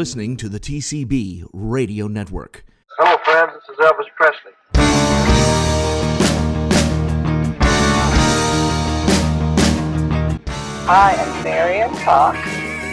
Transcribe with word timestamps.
listening 0.00 0.34
to 0.34 0.48
the 0.48 0.58
TCB 0.58 1.44
Radio 1.52 2.06
Network. 2.06 2.64
Hello, 2.96 3.18
friends. 3.22 3.52
This 3.68 3.76
is 3.76 3.84
Elvis 3.84 4.08
Presley. 4.16 4.52
I 10.88 11.14
am 11.18 11.44
Marion 11.44 11.94
Cox, 11.96 12.38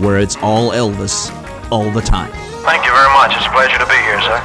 where 0.00 0.18
it's 0.18 0.36
all 0.36 0.70
Elvis 0.70 1.30
all 1.70 1.90
the 1.90 2.00
time. 2.00 2.32
Thank 2.64 2.84
you 2.84 2.90
very 2.92 3.12
much. 3.12 3.36
It's 3.36 3.46
a 3.46 3.50
pleasure 3.50 3.78
to 3.78 3.86
be 3.86 3.94
here, 3.94 4.20
sir. 4.20 4.42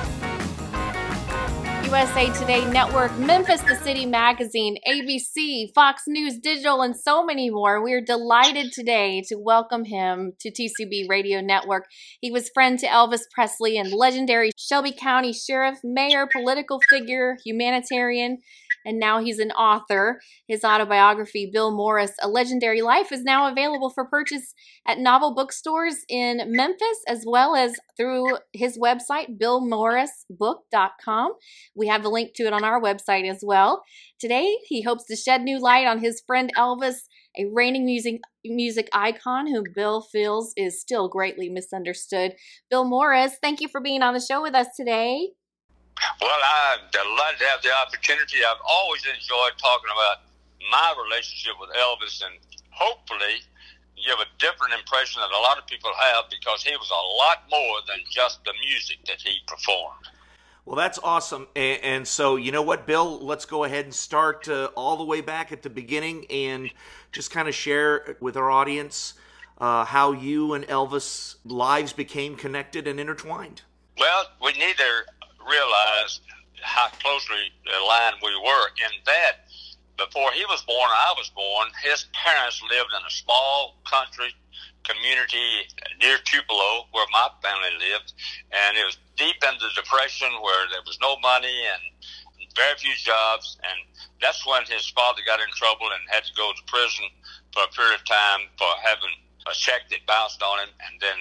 USA 1.90 2.32
Today 2.34 2.70
Network, 2.70 3.18
Memphis 3.18 3.64
the 3.64 3.73
City 3.73 4.06
Magazine, 4.06 4.78
ABC, 4.88 5.73
Fox 5.73 6.04
News 6.06 6.38
Digital, 6.38 6.84
and 6.84 6.96
so 6.96 7.26
many 7.26 7.50
more. 7.50 7.84
We're 7.84 8.00
delighted 8.00 8.72
today 8.72 9.23
to 9.28 9.38
welcome 9.40 9.86
him 9.86 10.34
to 10.40 10.52
TCB 10.52 11.09
Radio 11.09 11.42
Network. 11.42 11.88
He 12.22 12.30
was 12.30 12.52
friend 12.54 12.78
to 12.78 12.86
Elvis 12.86 13.22
Presley 13.31 13.76
and 13.76 13.92
legendary 13.92 14.52
Shelby 14.56 14.92
County 14.92 15.34
Sheriff, 15.34 15.80
Mayor, 15.84 16.28
political 16.31 16.80
figure, 16.92 17.38
humanitarian, 17.44 18.38
and 18.90 19.00
now 19.00 19.20
he's 19.22 19.38
an 19.38 19.52
author. 19.52 20.20
His 20.48 20.64
autobiography, 20.64 21.50
Bill 21.54 21.70
Morris, 21.72 22.14
A 22.22 22.28
Legendary 22.28 22.82
Life, 22.82 23.12
is 23.12 23.23
now 23.23 23.50
available 23.50 23.92
for 23.92 24.04
purchase 24.06 24.56
at 24.88 24.98
novel 24.98 25.36
bookstores 25.36 25.98
in 26.09 26.42
Memphis 26.48 27.04
as 27.08 27.23
well 27.28 27.56
as 27.56 27.76
through 27.96 28.40
his 28.52 28.80
website, 28.80 29.38
billmorrisbook.com. 29.40 31.34
We 31.76 31.88
have 31.88 32.02
the 32.02 32.09
link 32.09 32.34
to 32.36 32.44
it 32.44 32.54
on 32.54 32.64
our 32.64 32.81
website 32.81 33.30
as 33.30 33.44
well. 33.44 33.84
Today, 34.20 34.58
he 34.66 34.81
hopes 34.81 35.06
to 35.06 35.16
shed 35.16 35.44
new 35.44 35.62
light 35.62 35.86
on 35.86 36.00
his 36.00 36.24
friend 36.26 36.52
Elvis, 36.58 37.02
a 37.38 37.46
reigning 37.53 37.86
music 37.86 38.22
music 38.44 38.90
icon 38.92 39.46
who 39.48 39.64
Bill 39.76 40.02
feels 40.02 40.53
is 40.58 40.81
still 40.81 41.09
greatly 41.09 41.48
misunderstood. 41.50 42.34
Bill 42.72 42.86
Morris, 42.86 43.38
thank 43.40 43.62
you 43.62 43.68
for 43.68 43.81
being 43.81 44.02
on 44.02 44.16
the 44.16 44.20
show 44.20 44.42
with 44.42 44.56
us 44.56 44.68
today. 44.76 45.30
Well, 46.22 46.39
I'm 46.39 46.80
delighted 46.92 47.39
to 47.39 47.47
have 47.47 47.61
the 47.61 47.73
opportunity. 47.73 48.38
I've 48.44 48.61
always 48.67 49.05
enjoyed 49.05 49.55
talking 49.58 49.89
about 49.92 50.28
my 50.72 50.94
relationship 51.03 51.53
with 51.59 51.69
Elvis 51.75 52.23
and 52.23 52.36
hopefully 52.72 53.44
give 54.06 54.19
a 54.19 54.28
different 54.39 54.73
impression 54.73 55.22
that 55.22 55.36
a 55.36 55.41
lot 55.41 55.58
of 55.58 55.67
people 55.67 55.91
have 55.97 56.25
because 56.29 56.63
he 56.63 56.75
was 56.75 56.90
a 56.90 57.03
lot 57.18 57.44
more 57.51 57.78
than 57.88 57.97
just 58.09 58.44
the 58.46 58.53
music 58.63 58.97
that 59.07 59.22
he 59.22 59.40
performed. 59.47 60.07
Well, 60.66 60.75
that's 60.75 61.00
awesome. 61.03 61.47
And, 61.56 61.84
and, 61.84 62.07
so, 62.07 62.35
you 62.35 62.51
know 62.51 62.62
what, 62.62 62.85
Bill? 62.85 63.19
Let's 63.19 63.45
go 63.45 63.63
ahead 63.63 63.85
and 63.85 63.94
start 63.94 64.47
uh, 64.47 64.69
all 64.75 64.97
the 64.97 65.03
way 65.03 65.22
back 65.22 65.51
at 65.51 65.63
the 65.63 65.69
beginning 65.69 66.25
and 66.29 66.69
just 67.12 67.31
kind 67.31 67.47
of 67.47 67.56
share 67.56 68.18
with 68.19 68.38
our 68.38 68.51
audience 68.51 69.16
uh, 69.57 69.84
how 69.85 70.12
you 70.12 70.53
and 70.53 70.66
Elvis' 70.68 71.35
lives 71.44 71.91
became 71.91 72.35
connected 72.35 72.88
and 72.88 73.00
intertwined. 73.00 73.63
Well, 73.97 74.25
we 74.41 74.53
need 74.53 74.75
to 75.50 75.56
realize 75.56 76.22
how 76.62 76.88
closely 77.02 77.52
aligned 77.82 78.18
we 78.22 78.36
were 78.36 78.68
in 78.86 78.94
that. 79.06 79.50
Before 79.98 80.32
he 80.32 80.46
was 80.46 80.64
born, 80.64 80.90
I 80.90 81.14
was 81.18 81.30
born, 81.36 81.68
his 81.84 82.06
parents 82.14 82.62
lived 82.70 82.92
in 82.96 83.04
a 83.04 83.12
small 83.12 83.76
country 83.84 84.32
community 84.88 85.68
near 86.00 86.18
Tupelo, 86.24 86.88
where 86.92 87.06
my 87.12 87.28
family 87.44 87.76
lived, 87.92 88.14
and 88.52 88.78
it 88.78 88.86
was 88.86 88.98
deep 89.18 89.36
into 89.44 89.60
the 89.60 89.76
depression 89.76 90.32
where 90.42 90.72
there 90.72 90.86
was 90.88 90.98
no 91.02 91.20
money 91.20 91.52
and 91.68 91.84
very 92.56 92.76
few 92.80 92.96
jobs, 92.96 93.60
and 93.64 93.78
that's 94.22 94.48
when 94.48 94.64
his 94.66 94.88
father 94.96 95.22
got 95.28 95.40
in 95.40 95.52
trouble 95.56 95.86
and 95.92 96.02
had 96.10 96.24
to 96.24 96.34
go 96.34 96.52
to 96.56 96.64
prison 96.72 97.06
for 97.54 97.64
a 97.64 97.72
period 97.76 98.00
of 98.00 98.06
time 98.08 98.48
for 98.58 98.68
having 98.81 99.14
a 99.48 99.54
check 99.54 99.88
that 99.92 100.00
bounced 100.08 100.42
on 100.42 100.60
him, 100.60 100.72
and 100.88 101.00
then 101.00 101.20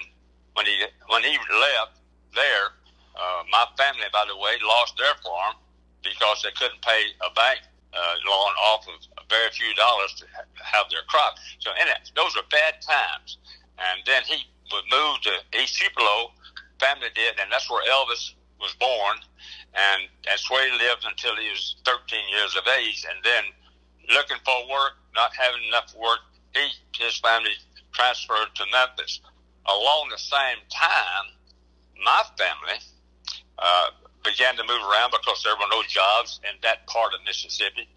when 0.55 0.66
he 0.66 0.75
when 1.10 1.22
he 1.22 1.34
left 1.50 1.99
there, 2.34 2.78
uh, 3.18 3.42
my 3.50 3.66
family, 3.76 4.06
by 4.12 4.24
the 4.26 4.36
way, 4.36 4.54
lost 4.62 4.96
their 4.96 5.14
farm 5.26 5.58
because 6.02 6.42
they 6.42 6.54
couldn't 6.54 6.80
pay 6.82 7.10
a 7.26 7.30
bank 7.34 7.60
uh, 7.92 8.14
loan 8.24 8.52
off 8.70 8.86
of 8.86 9.26
very 9.28 9.50
few 9.50 9.74
dollars 9.74 10.14
to 10.18 10.24
ha- 10.30 10.46
have 10.62 10.86
their 10.90 11.02
crop. 11.08 11.34
So, 11.58 11.70
in 11.74 11.88
it, 11.88 12.10
those 12.14 12.36
are 12.36 12.46
bad 12.50 12.80
times. 12.80 13.38
And 13.78 14.00
then 14.06 14.22
he 14.22 14.46
moved 14.70 15.26
to 15.26 15.34
East 15.58 15.76
Tupelo, 15.78 16.32
family 16.78 17.08
did, 17.14 17.38
and 17.40 17.50
that's 17.50 17.70
where 17.70 17.82
Elvis 17.90 18.34
was 18.60 18.74
born. 18.78 19.18
And 19.74 20.08
that's 20.24 20.50
where 20.50 20.64
he 20.64 20.72
lived 20.78 21.04
until 21.04 21.36
he 21.36 21.50
was 21.50 21.76
13 21.84 21.98
years 22.30 22.56
of 22.56 22.66
age. 22.66 23.04
And 23.08 23.18
then 23.22 23.44
looking 24.14 24.38
for 24.44 24.56
work, 24.70 24.96
not 25.14 25.34
having 25.36 25.62
enough 25.68 25.94
work, 25.94 26.20
he, 26.54 26.70
his 26.96 27.18
family 27.18 27.52
transferred 27.92 28.54
to 28.54 28.64
Memphis. 28.72 29.20
Along 29.66 30.08
the 30.10 30.18
same 30.18 30.64
time, 30.72 31.26
my 32.02 32.22
family 32.38 32.80
uh, 33.58 33.91
began 34.24 34.56
to 34.56 34.64
move 34.66 34.82
around 34.86 35.10
because 35.10 35.42
there 35.42 35.54
were 35.56 35.70
no 35.70 35.82
jobs 35.88 36.41
in 36.44 36.54
that 36.62 36.86
part 36.86 37.14
of 37.14 37.20
Mississippi, 37.24 37.88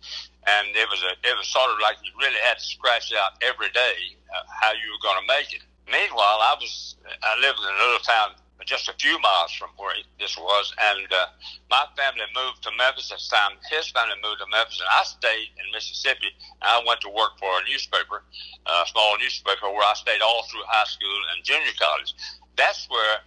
and 0.47 0.67
it 0.75 0.87
was 0.89 1.01
a 1.03 1.13
it 1.27 1.35
was 1.37 1.47
sort 1.47 1.69
of 1.71 1.77
like 1.81 1.97
you 2.03 2.11
really 2.19 2.39
had 2.45 2.57
to 2.57 2.65
scratch 2.65 3.11
out 3.13 3.37
every 3.41 3.69
day 3.71 4.17
uh, 4.31 4.43
how 4.49 4.71
you 4.71 4.87
were 4.91 5.03
going 5.03 5.19
to 5.21 5.27
make 5.27 5.53
it. 5.53 5.61
Meanwhile, 5.89 6.39
I 6.41 6.55
was 6.59 6.95
I 7.05 7.39
lived 7.41 7.59
in 7.59 7.69
a 7.69 7.79
little 7.83 8.03
town 8.05 8.37
just 8.65 8.89
a 8.89 8.93
few 8.93 9.17
miles 9.19 9.51
from 9.53 9.69
where 9.77 9.93
this 10.19 10.37
was, 10.37 10.73
and 10.77 11.09
uh, 11.11 11.25
my 11.69 11.85
family 11.97 12.25
moved 12.35 12.61
to 12.63 12.71
Memphis 12.77 13.09
this 13.09 13.27
time. 13.27 13.57
His 13.69 13.89
family 13.89 14.15
moved 14.21 14.39
to 14.39 14.49
Memphis, 14.49 14.79
and 14.79 14.89
I 14.89 15.03
stayed 15.03 15.49
in 15.57 15.65
Mississippi. 15.73 16.29
And 16.61 16.69
I 16.69 16.83
went 16.85 17.01
to 17.01 17.09
work 17.09 17.41
for 17.41 17.49
a 17.49 17.63
newspaper, 17.65 18.21
a 18.69 18.85
small 18.85 19.17
newspaper, 19.17 19.65
where 19.65 19.81
I 19.85 19.97
stayed 19.97 20.21
all 20.21 20.45
through 20.45 20.61
high 20.69 20.85
school 20.85 21.19
and 21.33 21.43
junior 21.43 21.73
college. 21.79 22.13
That's 22.55 22.85
where 22.89 23.25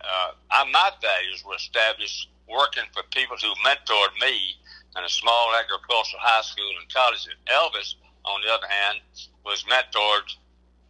uh, 0.00 0.64
my 0.70 0.90
values 1.00 1.44
were 1.46 1.56
established 1.56 2.28
working 2.48 2.84
for 2.92 3.02
people 3.10 3.36
who 3.36 3.52
mentored 3.64 4.14
me 4.20 4.56
in 4.96 5.04
a 5.04 5.08
small 5.08 5.54
agricultural 5.54 6.20
high 6.20 6.42
school 6.42 6.70
and 6.80 6.92
college. 6.92 7.26
Elvis, 7.50 7.94
on 8.24 8.40
the 8.42 8.52
other 8.52 8.68
hand, 8.68 9.00
was 9.44 9.64
mentored 9.64 10.28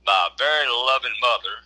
by 0.05 0.29
a 0.31 0.37
very 0.37 0.69
loving 0.69 1.15
mother 1.21 1.57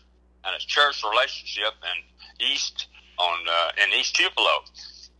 and 0.44 0.54
a 0.54 0.66
church 0.66 1.02
relationship 1.02 1.74
in 1.82 2.46
East 2.46 2.86
on 3.18 3.38
uh, 3.48 3.70
in 3.82 3.92
East 3.98 4.14
Tupelo, 4.14 4.62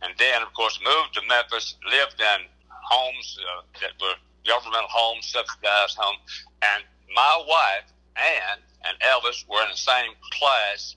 and 0.01 0.13
then 0.17 0.41
of 0.41 0.53
course 0.53 0.79
moved 0.83 1.13
to 1.15 1.21
Memphis, 1.27 1.75
lived 1.91 2.19
in 2.19 2.47
homes 2.69 3.37
uh, 3.43 3.61
that 3.81 3.91
were 3.99 4.15
governmental 4.47 4.89
homes, 4.89 5.27
subsidized 5.27 5.97
homes, 5.99 6.19
and 6.63 6.83
my 7.13 7.43
wife 7.47 7.91
Ann 8.15 8.59
and 8.85 8.97
Elvis 8.99 9.47
were 9.47 9.61
in 9.63 9.71
the 9.71 9.77
same 9.77 10.11
class 10.31 10.95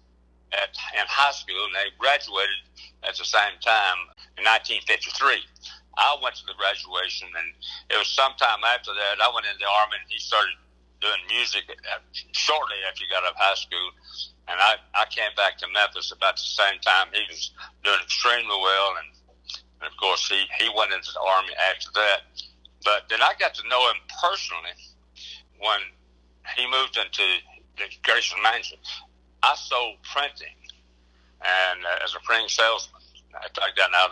at 0.53 0.73
in 0.95 1.07
high 1.09 1.33
school, 1.33 1.65
and 1.67 1.75
they 1.75 1.89
graduated 1.99 2.61
at 3.03 3.17
the 3.17 3.25
same 3.25 3.57
time 3.65 4.09
in 4.37 4.45
1953. 4.45 5.41
I 5.97 6.17
went 6.25 6.37
to 6.41 6.47
the 6.49 6.57
graduation, 6.57 7.29
and 7.29 7.49
it 7.93 7.99
was 8.01 8.09
sometime 8.09 8.65
after 8.65 8.93
that 8.97 9.21
I 9.21 9.29
went 9.33 9.45
in 9.45 9.57
the 9.61 9.69
army, 9.69 10.01
and 10.01 10.09
he 10.09 10.21
started 10.21 10.57
doing 11.03 11.21
music 11.29 11.67
shortly 12.33 12.79
after 12.89 13.05
he 13.05 13.11
got 13.11 13.27
out 13.27 13.35
of 13.35 13.37
high 13.37 13.59
school. 13.59 13.91
And 14.49 14.57
I, 14.59 14.79
I 14.95 15.05
came 15.11 15.35
back 15.37 15.59
to 15.59 15.67
Memphis 15.69 16.15
about 16.15 16.39
the 16.39 16.47
same 16.47 16.79
time. 16.81 17.11
He 17.13 17.27
was 17.29 17.51
doing 17.83 17.99
extremely 18.01 18.59
well. 18.63 18.95
And, 19.03 19.09
and 19.83 19.87
of 19.91 19.95
course, 19.99 20.31
he, 20.31 20.47
he 20.63 20.71
went 20.75 20.95
into 20.95 21.11
the 21.13 21.21
Army 21.21 21.55
after 21.71 21.91
that. 21.95 22.31
But 22.87 23.11
then 23.11 23.23
I 23.23 23.35
got 23.39 23.55
to 23.59 23.69
know 23.69 23.83
him 23.91 23.99
personally 24.23 24.79
when 25.59 25.83
he 26.57 26.67
moved 26.71 26.97
into 26.97 27.23
the 27.79 27.87
Graceland 28.03 28.43
Mansion. 28.43 28.79
I 29.43 29.55
sold 29.57 29.97
printing 30.03 30.57
and 31.43 31.79
uh, 31.85 32.05
as 32.05 32.15
a 32.15 32.21
printing 32.25 32.49
salesman. 32.49 33.03
I 33.35 33.49
like 33.61 33.77
that 33.77 33.91
now. 33.91 34.07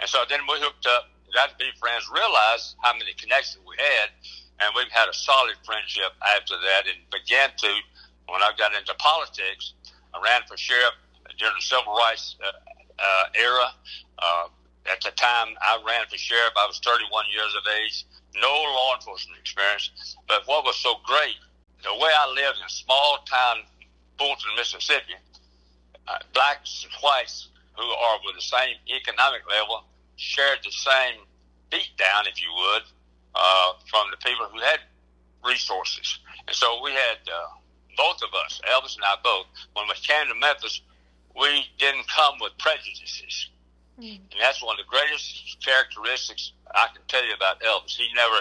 And 0.00 0.08
so 0.08 0.24
then 0.28 0.40
we 0.50 0.58
hooked 0.58 0.86
up, 0.86 1.08
got 1.32 1.50
to 1.50 1.56
be 1.56 1.70
friends, 1.78 2.10
realized 2.10 2.76
how 2.82 2.92
many 2.92 3.14
connections 3.14 3.62
we 3.66 3.76
had 3.78 4.10
and 4.60 4.70
we've 4.76 4.90
had 4.90 5.08
a 5.08 5.14
solid 5.14 5.56
friendship 5.64 6.14
after 6.22 6.54
that 6.58 6.86
and 6.86 6.98
began 7.10 7.50
to 7.58 7.70
when 8.28 8.42
I 8.42 8.50
got 8.58 8.74
into 8.74 8.94
politics 8.98 9.74
I 10.14 10.22
ran 10.22 10.42
for 10.46 10.56
sheriff 10.56 10.94
during 11.38 11.54
the 11.58 11.62
civil 11.62 11.94
rights 11.94 12.36
uh, 12.38 12.54
uh, 12.98 13.24
era. 13.34 13.66
Uh, 14.18 14.46
at 14.86 15.00
the 15.00 15.10
time 15.12 15.56
I 15.60 15.82
ran 15.86 16.06
for 16.06 16.16
sheriff, 16.16 16.54
I 16.56 16.66
was 16.66 16.78
31 16.84 17.24
years 17.32 17.52
of 17.56 17.64
age, 17.82 18.06
no 18.36 18.48
law 18.48 18.94
enforcement 18.94 19.40
experience. 19.40 19.90
But 20.28 20.46
what 20.46 20.64
was 20.64 20.76
so 20.76 20.96
great, 21.04 21.34
the 21.82 21.94
way 21.94 22.10
I 22.14 22.30
lived 22.30 22.58
in 22.62 22.68
small 22.68 23.24
town, 23.26 23.66
Fulton, 24.18 24.50
Mississippi, 24.56 25.14
uh, 26.08 26.18
blacks 26.32 26.84
and 26.84 26.92
whites 27.02 27.48
who 27.76 27.84
are 27.84 28.18
with 28.24 28.36
the 28.36 28.42
same 28.42 28.76
economic 28.94 29.42
level 29.50 29.84
shared 30.16 30.58
the 30.64 30.70
same 30.70 31.20
beat 31.70 31.90
down, 31.98 32.26
if 32.26 32.40
you 32.40 32.48
would, 32.54 32.82
uh, 33.34 33.72
from 33.90 34.06
the 34.10 34.16
people 34.18 34.46
who 34.52 34.60
had 34.60 34.80
resources. 35.44 36.18
And 36.46 36.54
so 36.54 36.80
we 36.82 36.92
had 36.92 37.18
uh, 37.26 37.48
both 37.96 38.22
of 38.22 38.30
us, 38.44 38.60
Elvis 38.70 38.96
and 38.96 39.04
I 39.04 39.16
both, 39.22 39.46
when 39.74 39.86
we 39.88 39.94
came 39.94 40.28
to 40.28 40.34
Memphis, 40.34 40.80
we 41.34 41.66
didn't 41.78 42.06
come 42.08 42.34
with 42.40 42.56
prejudices. 42.58 43.50
Mm. 43.98 44.18
And 44.18 44.40
that's 44.40 44.62
one 44.62 44.78
of 44.78 44.86
the 44.86 44.90
greatest 44.90 45.56
characteristics 45.64 46.52
I 46.74 46.88
can 46.92 47.02
tell 47.08 47.24
you 47.24 47.34
about 47.34 47.60
Elvis. 47.60 47.96
He 47.96 48.08
never 48.14 48.40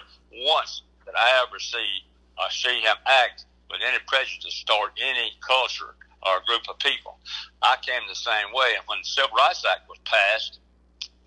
once 0.50 0.81
did 1.06 1.14
I 1.16 1.46
ever 1.46 1.60
see 1.60 2.06
uh, 2.38 2.50
see 2.50 2.81
him 2.81 2.96
act 3.06 3.46
with 3.69 3.81
any 3.81 3.98
prejudice 4.07 4.63
toward 4.68 4.92
any 5.01 5.33
culture 5.45 5.95
or 6.24 6.39
group 6.48 6.63
of 6.69 6.80
people. 6.80 7.19
I 7.62 7.75
came 7.81 8.01
the 8.07 8.15
same 8.15 8.54
way, 8.54 8.75
and 8.77 8.83
when 8.88 9.00
the 9.00 9.07
Civil 9.07 9.36
Rights 9.36 9.63
Act 9.68 9.88
was 9.89 10.00
passed, 10.06 10.60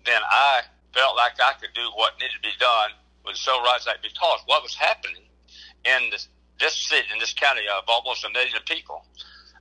then 0.05 0.21
I 0.23 0.61
felt 0.93 1.15
like 1.15 1.37
I 1.37 1.53
could 1.59 1.73
do 1.75 1.85
what 1.93 2.17
needed 2.19 2.33
to 2.33 2.41
be 2.41 2.55
done 2.59 2.91
with 3.25 3.35
the 3.35 3.41
Civil 3.41 3.61
Rights 3.61 3.85
Act 3.85 4.01
because 4.01 4.39
what 4.45 4.63
was 4.63 4.73
happening 4.73 5.27
in 5.85 6.09
this, 6.09 6.27
this 6.59 6.73
city, 6.73 7.05
in 7.13 7.19
this 7.19 7.33
county 7.33 7.67
of 7.69 7.83
almost 7.87 8.25
a 8.25 8.29
million 8.31 8.57
people, 8.65 9.05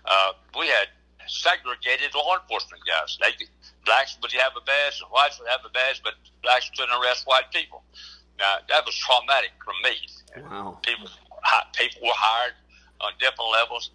uh, 0.06 0.32
we 0.56 0.66
had 0.68 0.88
segregated 1.26 2.14
law 2.14 2.38
enforcement 2.38 2.82
guys. 2.86 3.18
They, 3.20 3.34
blacks 3.84 4.16
would 4.22 4.32
have 4.32 4.52
a 4.56 4.64
badge 4.64 5.02
and 5.02 5.10
whites 5.10 5.38
would 5.38 5.48
have 5.50 5.60
a 5.66 5.70
badge, 5.70 6.00
but 6.02 6.14
blacks 6.42 6.70
couldn't 6.76 6.94
arrest 6.94 7.26
white 7.26 7.50
people. 7.52 7.82
Now 8.38 8.62
that 8.68 8.86
was 8.86 8.94
traumatic 8.96 9.52
for 9.64 9.74
me. 9.82 9.96
Wow. 10.36 10.78
People, 10.82 11.08
people 11.74 12.00
were 12.02 12.16
hired 12.16 12.54
on 13.00 13.12
different 13.18 13.50
levels, 13.50 13.90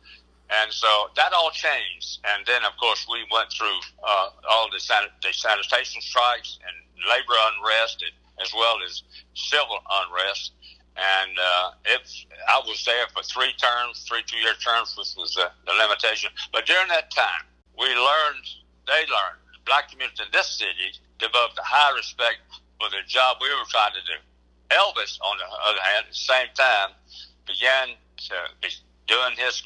and 0.51 0.71
so 0.71 1.07
that 1.15 1.31
all 1.33 1.51
changed. 1.51 2.19
And 2.25 2.45
then, 2.45 2.63
of 2.65 2.75
course, 2.77 3.07
we 3.09 3.23
went 3.31 3.51
through 3.51 3.79
uh, 4.03 4.29
all 4.49 4.69
the, 4.69 4.81
the 5.23 5.31
sanitation 5.31 6.01
strikes 6.01 6.59
and 6.67 6.75
labor 7.09 7.37
unrest, 7.55 8.03
and, 8.03 8.11
as 8.43 8.51
well 8.53 8.77
as 8.85 9.03
civil 9.33 9.79
unrest. 9.89 10.51
And 10.97 11.31
uh, 11.39 11.71
it's, 11.85 12.25
I 12.49 12.59
was 12.67 12.83
there 12.83 13.07
for 13.15 13.23
three 13.23 13.53
terms, 13.55 14.03
three 14.07 14.23
two-year 14.27 14.55
terms, 14.59 14.93
which 14.97 15.15
was 15.15 15.37
uh, 15.39 15.47
the 15.65 15.71
limitation. 15.71 16.29
But 16.51 16.65
during 16.65 16.89
that 16.89 17.11
time, 17.15 17.47
we 17.79 17.87
learned, 17.87 18.43
they 18.87 19.07
learned, 19.07 19.39
the 19.55 19.63
black 19.65 19.89
community 19.89 20.23
in 20.23 20.29
this 20.33 20.59
city 20.59 20.99
developed 21.17 21.57
a 21.57 21.63
high 21.63 21.95
respect 21.95 22.43
for 22.75 22.89
the 22.89 23.07
job 23.07 23.37
we 23.39 23.47
were 23.47 23.63
trying 23.69 23.93
to 23.93 24.03
do. 24.03 24.19
Elvis, 24.75 25.15
on 25.21 25.37
the 25.37 25.47
other 25.63 25.79
hand, 25.79 26.05
at 26.07 26.11
the 26.11 26.15
same 26.15 26.47
time, 26.55 26.91
began 27.47 27.95
to 28.27 28.35
be 28.61 28.67
doing 29.11 29.35
his 29.35 29.61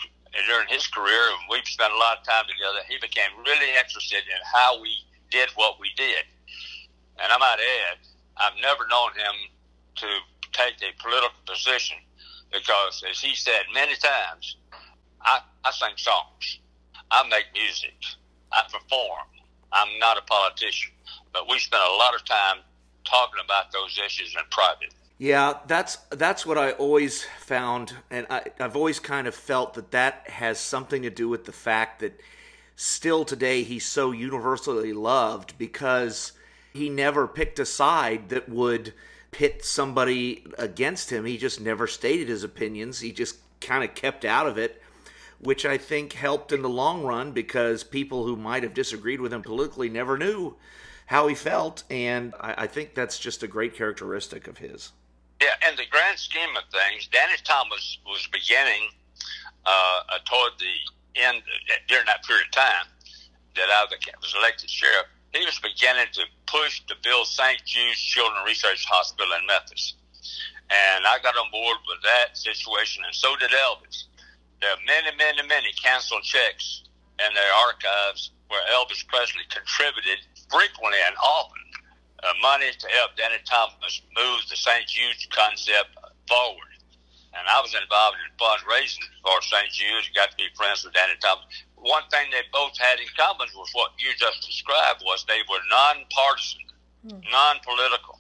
during 0.50 0.68
his 0.68 0.86
career, 0.88 1.32
and 1.32 1.48
we've 1.50 1.68
spent 1.70 1.94
a 1.94 1.98
lot 1.98 2.20
of 2.20 2.24
time 2.26 2.44
together. 2.50 2.84
He 2.90 2.98
became 3.00 3.32
really 3.46 3.72
interested 3.80 4.26
in 4.28 4.42
how 4.52 4.82
we 4.82 4.92
did 5.32 5.50
what 5.56 5.80
we 5.80 5.90
did. 5.96 6.26
And 7.22 7.32
I 7.32 7.38
might 7.38 7.62
add, 7.62 7.98
I've 8.36 8.60
never 8.60 8.84
known 8.90 9.16
him 9.16 9.36
to 10.04 10.08
take 10.52 10.76
a 10.84 10.92
political 11.02 11.40
position 11.46 11.98
because, 12.52 13.04
as 13.10 13.22
he 13.22 13.34
said 13.34 13.64
many 13.74 13.96
times, 13.96 14.58
I, 15.22 15.40
I 15.64 15.72
sing 15.72 15.96
songs, 15.96 16.60
I 17.12 17.24
make 17.30 17.46
music, 17.54 17.96
I 18.52 18.64
perform. 18.68 19.24
I'm 19.72 20.00
not 20.00 20.18
a 20.18 20.22
politician, 20.22 20.92
but 21.34 21.50
we 21.50 21.60
spent 21.60 21.84
a 21.84 21.96
lot 21.96 22.16
of 22.16 22.26
time 22.26 22.58
talking 23.06 23.40
about 23.44 23.72
those 23.72 24.00
issues 24.04 24.36
in 24.36 24.44
private. 24.52 24.94
Yeah, 25.18 25.60
that's 25.66 25.96
that's 26.10 26.46
what 26.46 26.58
I 26.58 26.72
always 26.72 27.24
found, 27.40 27.94
and 28.12 28.28
I, 28.30 28.44
I've 28.60 28.76
always 28.76 29.00
kind 29.00 29.28
of 29.28 29.36
felt 29.36 29.76
that 29.76 29.92
that 29.92 30.30
has 30.30 30.60
something 30.60 31.04
to 31.04 31.10
do 31.10 31.30
with 31.30 31.46
the 31.46 31.54
fact 31.54 32.02
that 32.02 32.20
still 32.76 33.24
today 33.24 33.64
he's 33.64 33.86
so 33.86 34.12
universally 34.12 34.92
loved 34.92 35.58
because 35.58 36.34
he 36.74 36.90
never 36.90 37.30
picked 37.30 37.60
a 37.60 37.66
side 37.66 38.28
that 38.28 38.50
would 38.50 38.94
pit 39.32 39.64
somebody 39.64 40.46
against 40.58 41.12
him. 41.12 41.24
He 41.24 41.38
just 41.38 41.62
never 41.62 41.88
stated 41.88 42.28
his 42.28 42.44
opinions. 42.44 43.00
He 43.00 43.14
just 43.14 43.38
kind 43.62 43.86
of 43.86 43.96
kept 43.96 44.26
out 44.26 44.48
of 44.48 44.58
it, 44.58 44.82
which 45.40 45.66
I 45.66 45.78
think 45.78 46.12
helped 46.12 46.52
in 46.52 46.62
the 46.62 46.70
long 46.70 47.04
run 47.04 47.32
because 47.32 47.86
people 47.86 48.26
who 48.26 48.36
might 48.36 48.64
have 48.64 48.74
disagreed 48.74 49.22
with 49.22 49.32
him 49.32 49.44
politically 49.44 49.88
never 49.88 50.18
knew 50.18 50.58
how 51.06 51.28
he 51.30 51.36
felt. 51.36 51.84
And 51.90 52.34
I, 52.40 52.64
I 52.64 52.68
think 52.68 52.96
that's 52.96 53.18
just 53.18 53.44
a 53.44 53.48
great 53.48 53.76
characteristic 53.76 54.50
of 54.50 54.58
his. 54.58 54.92
Yeah, 55.42 55.70
in 55.70 55.76
the 55.76 55.86
grand 55.90 56.18
scheme 56.18 56.56
of 56.56 56.64
things, 56.72 57.08
Danny 57.08 57.36
Thomas 57.44 58.00
was 58.06 58.28
beginning 58.32 58.90
uh, 59.66 60.20
toward 60.26 60.54
the 60.60 60.76
end, 61.22 61.44
during 61.88 62.06
that 62.06 62.24
period 62.24 62.48
of 62.48 62.52
time 62.52 62.88
that 63.56 63.68
I 63.70 63.86
was 64.22 64.36
elected 64.38 64.70
sheriff 64.70 65.08
he 65.36 65.46
was 65.46 65.60
beginning 65.60 66.08
to 66.14 66.24
push 66.48 66.80
to 66.88 66.96
build 67.04 67.28
St. 67.28 67.60
Jude's 67.66 68.00
Children's 68.00 68.48
Research 68.48 68.86
Hospital 68.88 69.28
in 69.36 69.46
Memphis. 69.46 69.96
And 70.72 71.06
I 71.06 71.20
got 71.20 71.36
on 71.36 71.52
board 71.52 71.78
with 71.88 72.02
that 72.02 72.38
situation, 72.38 73.04
and 73.06 73.14
so 73.14 73.36
did 73.36 73.52
Elvis. 73.52 74.08
There 74.62 74.72
are 74.72 74.82
many, 74.88 75.12
many, 75.18 75.46
many 75.46 75.72
canceled 75.76 76.24
checks 76.24 76.88
in 77.20 77.30
their 77.36 77.54
archives 77.68 78.32
where 78.48 78.64
Elvis 78.74 79.06
Presley 79.08 79.44
contributed 79.52 80.24
frequently 80.50 80.98
and 81.06 81.16
often 81.20 81.62
uh, 82.24 82.34
money 82.42 82.72
to 82.72 82.88
help 83.00 83.16
Danny 83.18 83.42
Thomas 83.46 84.02
move 84.16 84.40
the 84.50 84.56
St. 84.56 84.88
Jude's 84.88 85.28
concept 85.32 85.98
forward. 86.28 86.72
And 87.36 87.44
I 87.52 87.60
was 87.60 87.76
involved 87.76 88.16
in 88.24 88.32
fundraising 88.40 89.04
for 89.20 89.42
St. 89.42 89.68
Jude's, 89.72 90.08
got 90.16 90.32
to 90.32 90.38
be 90.38 90.48
friends 90.56 90.84
with 90.86 90.94
Danny 90.94 91.20
Thomas 91.20 91.46
one 91.86 92.04
thing 92.10 92.26
they 92.32 92.42
both 92.52 92.76
had 92.78 93.00
in 93.00 93.06
common 93.16 93.48
was 93.56 93.70
what 93.74 93.92
you 94.00 94.10
just 94.18 94.42
described 94.42 95.04
was 95.06 95.24
they 95.28 95.46
were 95.48 95.62
nonpartisan, 95.70 96.66
mm. 97.06 97.22
non-political, 97.32 98.20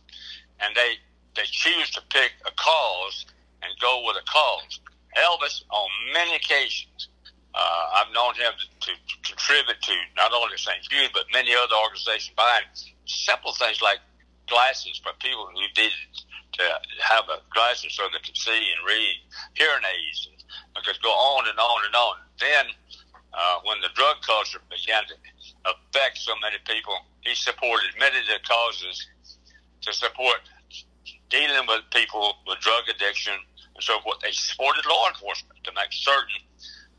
and 0.61 0.75
they 0.75 1.01
they 1.35 1.43
choose 1.49 1.89
to 1.91 2.01
pick 2.09 2.31
a 2.45 2.51
cause 2.51 3.25
and 3.61 3.71
go 3.81 4.05
with 4.05 4.15
a 4.15 4.25
cause. 4.29 4.79
Elvis, 5.17 5.63
on 5.69 5.89
many 6.13 6.35
occasions, 6.35 7.09
uh, 7.55 7.83
I've 7.95 8.11
known 8.11 8.35
him 8.35 8.51
to, 8.51 8.65
to, 8.67 8.91
to 8.91 9.15
contribute 9.23 9.79
to 9.79 9.95
not 10.19 10.33
only 10.35 10.57
St. 10.57 10.83
Jude 10.91 11.11
but 11.13 11.23
many 11.31 11.55
other 11.55 11.75
organizations 11.79 12.35
behind 12.35 12.67
simple 13.05 13.53
things 13.53 13.81
like 13.81 13.99
glasses 14.47 14.99
for 14.99 15.15
people 15.23 15.47
who 15.47 15.55
needed 15.55 15.95
to 16.59 16.63
have 16.99 17.25
a 17.31 17.39
glasses 17.53 17.95
so 17.95 18.03
they 18.11 18.19
could 18.19 18.37
see 18.37 18.51
and 18.75 18.81
read, 18.87 19.15
hearing 19.55 19.83
aids, 19.83 20.27
and 20.31 20.43
I 20.75 20.81
could 20.83 20.99
go 21.01 21.11
on 21.11 21.47
and 21.47 21.59
on 21.59 21.79
and 21.85 21.95
on. 21.95 22.15
Then 22.39 22.65
uh, 23.33 23.59
when 23.63 23.79
the 23.81 23.91
drug 23.95 24.19
culture 24.23 24.59
began 24.69 25.03
to 25.07 25.15
affect 25.67 26.19
so 26.19 26.31
many 26.41 26.59
people, 26.63 26.95
he 27.21 27.35
supported 27.35 27.91
many 27.99 28.19
of 28.19 28.27
the 28.27 28.39
causes 28.47 29.07
to 29.81 29.93
support 29.93 30.43
dealing 31.29 31.67
with 31.67 31.81
people 31.91 32.37
with 32.47 32.59
drug 32.59 32.83
addiction 32.89 33.33
and 33.75 33.83
so 33.83 33.99
forth. 34.01 34.19
They 34.21 34.31
supported 34.31 34.85
law 34.87 35.09
enforcement 35.09 35.59
to 35.63 35.71
make 35.75 35.91
certain 35.91 36.39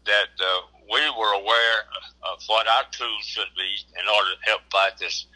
that 0.07 0.33
uh, 0.39 0.61
we 0.91 1.03
were 1.19 1.35
aware 1.35 1.79
of 2.23 2.39
what 2.47 2.67
our 2.67 2.87
tools 2.91 3.23
should 3.23 3.51
be 3.57 3.71
in 3.99 4.07
order 4.09 4.31
to 4.35 4.51
help 4.51 4.63
fight 4.71 4.99
this 4.99 5.27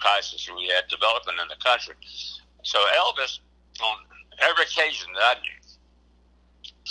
crisis 0.00 0.48
we 0.56 0.68
had 0.68 0.84
developing 0.88 1.34
in 1.40 1.48
the 1.48 1.60
country. 1.62 1.94
So 2.62 2.78
Elvis, 2.96 3.40
on 3.82 3.96
every 4.40 4.64
occasion 4.64 5.08
that 5.14 5.36
I 5.36 5.40
knew, 5.40 5.60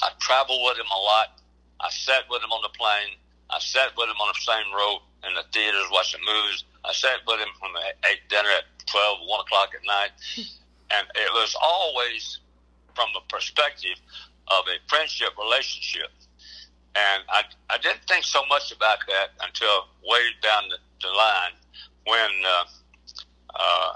I 0.01 0.09
traveled 0.19 0.61
with 0.65 0.77
him 0.77 0.89
a 0.89 1.01
lot. 1.01 1.41
I 1.79 1.89
sat 1.89 2.23
with 2.29 2.43
him 2.43 2.51
on 2.51 2.61
the 2.61 2.73
plane. 2.77 3.17
I 3.49 3.59
sat 3.59 3.95
with 3.97 4.09
him 4.09 4.19
on 4.19 4.29
the 4.33 4.41
same 4.41 4.67
row 4.73 5.01
in 5.27 5.33
the 5.33 5.43
theaters 5.53 5.87
watching 5.91 6.21
movies. 6.21 6.63
I 6.85 6.93
sat 6.93 7.19
with 7.27 7.39
him 7.39 7.49
when 7.59 7.73
they 7.73 8.09
ate 8.09 8.23
dinner 8.29 8.49
at 8.49 8.65
12, 8.87 9.19
1 9.25 9.39
o'clock 9.41 9.69
at 9.75 9.83
night. 9.85 10.13
and 10.95 11.07
it 11.15 11.31
was 11.33 11.55
always 11.61 12.39
from 12.95 13.09
the 13.13 13.21
perspective 13.29 13.97
of 14.47 14.65
a 14.67 14.77
friendship 14.87 15.29
relationship. 15.37 16.09
And 16.95 17.23
I, 17.29 17.43
I 17.69 17.77
didn't 17.77 18.03
think 18.07 18.25
so 18.25 18.41
much 18.49 18.71
about 18.71 18.99
that 19.07 19.29
until 19.45 19.87
way 20.03 20.21
down 20.41 20.69
the, 20.69 20.77
the 21.01 21.13
line 21.13 21.53
when 22.05 22.31
uh, 22.45 22.65
uh, 23.55 23.93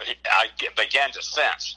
I 0.00 0.48
began 0.76 1.10
to 1.12 1.22
sense 1.22 1.76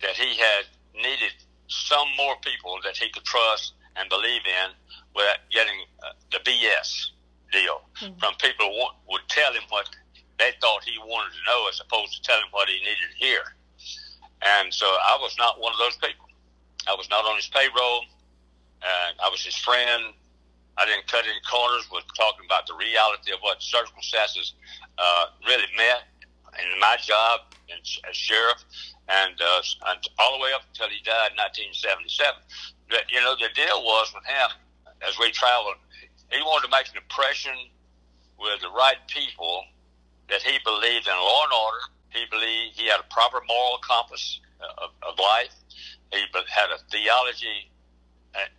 that 0.00 0.16
he 0.16 0.36
had 0.36 0.64
needed 0.94 1.32
some 1.68 2.08
more 2.16 2.36
people 2.42 2.78
that 2.84 2.96
he 2.96 3.10
could 3.10 3.24
trust 3.24 3.74
and 3.96 4.08
believe 4.08 4.42
in 4.46 4.70
without 5.14 5.38
getting 5.50 5.84
uh, 6.02 6.12
the 6.30 6.38
BS 6.38 7.10
deal 7.50 7.82
mm-hmm. 8.00 8.18
from 8.18 8.34
people 8.40 8.66
who 8.66 8.78
want, 8.78 8.96
would 9.08 9.22
tell 9.28 9.52
him 9.52 9.62
what 9.68 9.88
they 10.38 10.52
thought 10.60 10.84
he 10.84 10.98
wanted 10.98 11.32
to 11.32 11.42
know 11.46 11.68
as 11.68 11.80
opposed 11.80 12.14
to 12.14 12.22
tell 12.22 12.38
him 12.38 12.48
what 12.50 12.68
he 12.68 12.78
needed 12.78 13.08
to 13.10 13.18
hear. 13.18 13.40
And 14.42 14.72
so 14.72 14.86
I 14.86 15.18
was 15.20 15.36
not 15.38 15.60
one 15.60 15.72
of 15.72 15.78
those 15.78 15.96
people. 15.96 16.26
I 16.88 16.94
was 16.94 17.08
not 17.10 17.24
on 17.24 17.36
his 17.36 17.46
payroll. 17.46 18.04
And 18.82 19.16
I 19.22 19.28
was 19.30 19.42
his 19.42 19.56
friend. 19.56 20.12
I 20.78 20.86
didn't 20.86 21.06
cut 21.06 21.24
any 21.24 21.40
corners 21.48 21.86
with 21.92 22.04
talking 22.16 22.46
about 22.46 22.66
the 22.66 22.74
reality 22.74 23.32
of 23.32 23.40
what 23.40 23.62
circumstances 23.62 24.54
uh, 24.98 25.26
really 25.46 25.68
meant 25.76 26.02
in 26.58 26.80
my 26.80 26.96
job 27.00 27.52
as 27.72 28.16
sheriff, 28.16 28.60
and, 29.08 29.32
uh, 29.40 29.62
and 29.88 30.00
all 30.18 30.36
the 30.36 30.42
way 30.42 30.52
up 30.52 30.62
until 30.68 30.88
he 30.92 31.00
died 31.04 31.32
in 31.32 31.40
1977. 31.40 32.36
But, 32.88 33.08
you 33.08 33.20
know, 33.24 33.32
the 33.40 33.48
deal 33.56 33.80
was 33.80 34.12
with 34.12 34.24
him 34.28 34.52
as 35.06 35.18
we 35.18 35.30
traveled, 35.30 35.76
he 36.30 36.40
wanted 36.42 36.66
to 36.66 36.72
make 36.72 36.88
an 36.90 36.96
impression 36.96 37.54
with 38.38 38.60
the 38.60 38.70
right 38.70 38.98
people 39.08 39.64
that 40.28 40.42
he 40.42 40.58
believed 40.64 41.06
in 41.06 41.14
law 41.14 41.44
and 41.44 41.52
order. 41.52 41.82
He 42.10 42.24
believed 42.30 42.78
he 42.78 42.88
had 42.88 43.00
a 43.00 43.08
proper 43.12 43.42
moral 43.46 43.78
compass 43.82 44.40
uh, 44.60 44.86
of, 44.86 44.90
of 45.02 45.18
life. 45.18 45.52
He 46.12 46.24
had 46.48 46.70
a 46.70 46.78
theology 46.90 47.70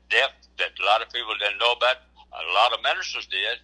depth 0.09 0.47
that 0.59 0.71
a 0.79 0.85
lot 0.85 1.01
of 1.01 1.09
people 1.09 1.33
didn't 1.39 1.59
know 1.59 1.73
about. 1.73 1.97
A 2.33 2.53
lot 2.53 2.73
of 2.73 2.81
ministers 2.81 3.25
did. 3.27 3.59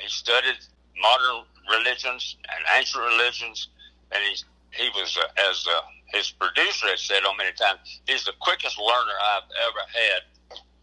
He 0.00 0.08
studied 0.08 0.58
modern 1.00 1.44
religions 1.70 2.36
and 2.48 2.60
ancient 2.76 3.04
religions, 3.04 3.68
and 4.12 4.22
he 4.22 4.34
he 4.74 4.90
was 4.90 5.16
uh, 5.16 5.50
as 5.50 5.66
uh, 5.66 5.80
his 6.06 6.30
producer 6.30 6.88
had 6.88 6.98
said 6.98 7.24
on 7.24 7.36
many 7.36 7.52
times. 7.52 8.00
He's 8.06 8.24
the 8.24 8.34
quickest 8.40 8.78
learner 8.78 9.16
I've 9.22 9.48
ever 9.68 9.82
had 9.94 10.22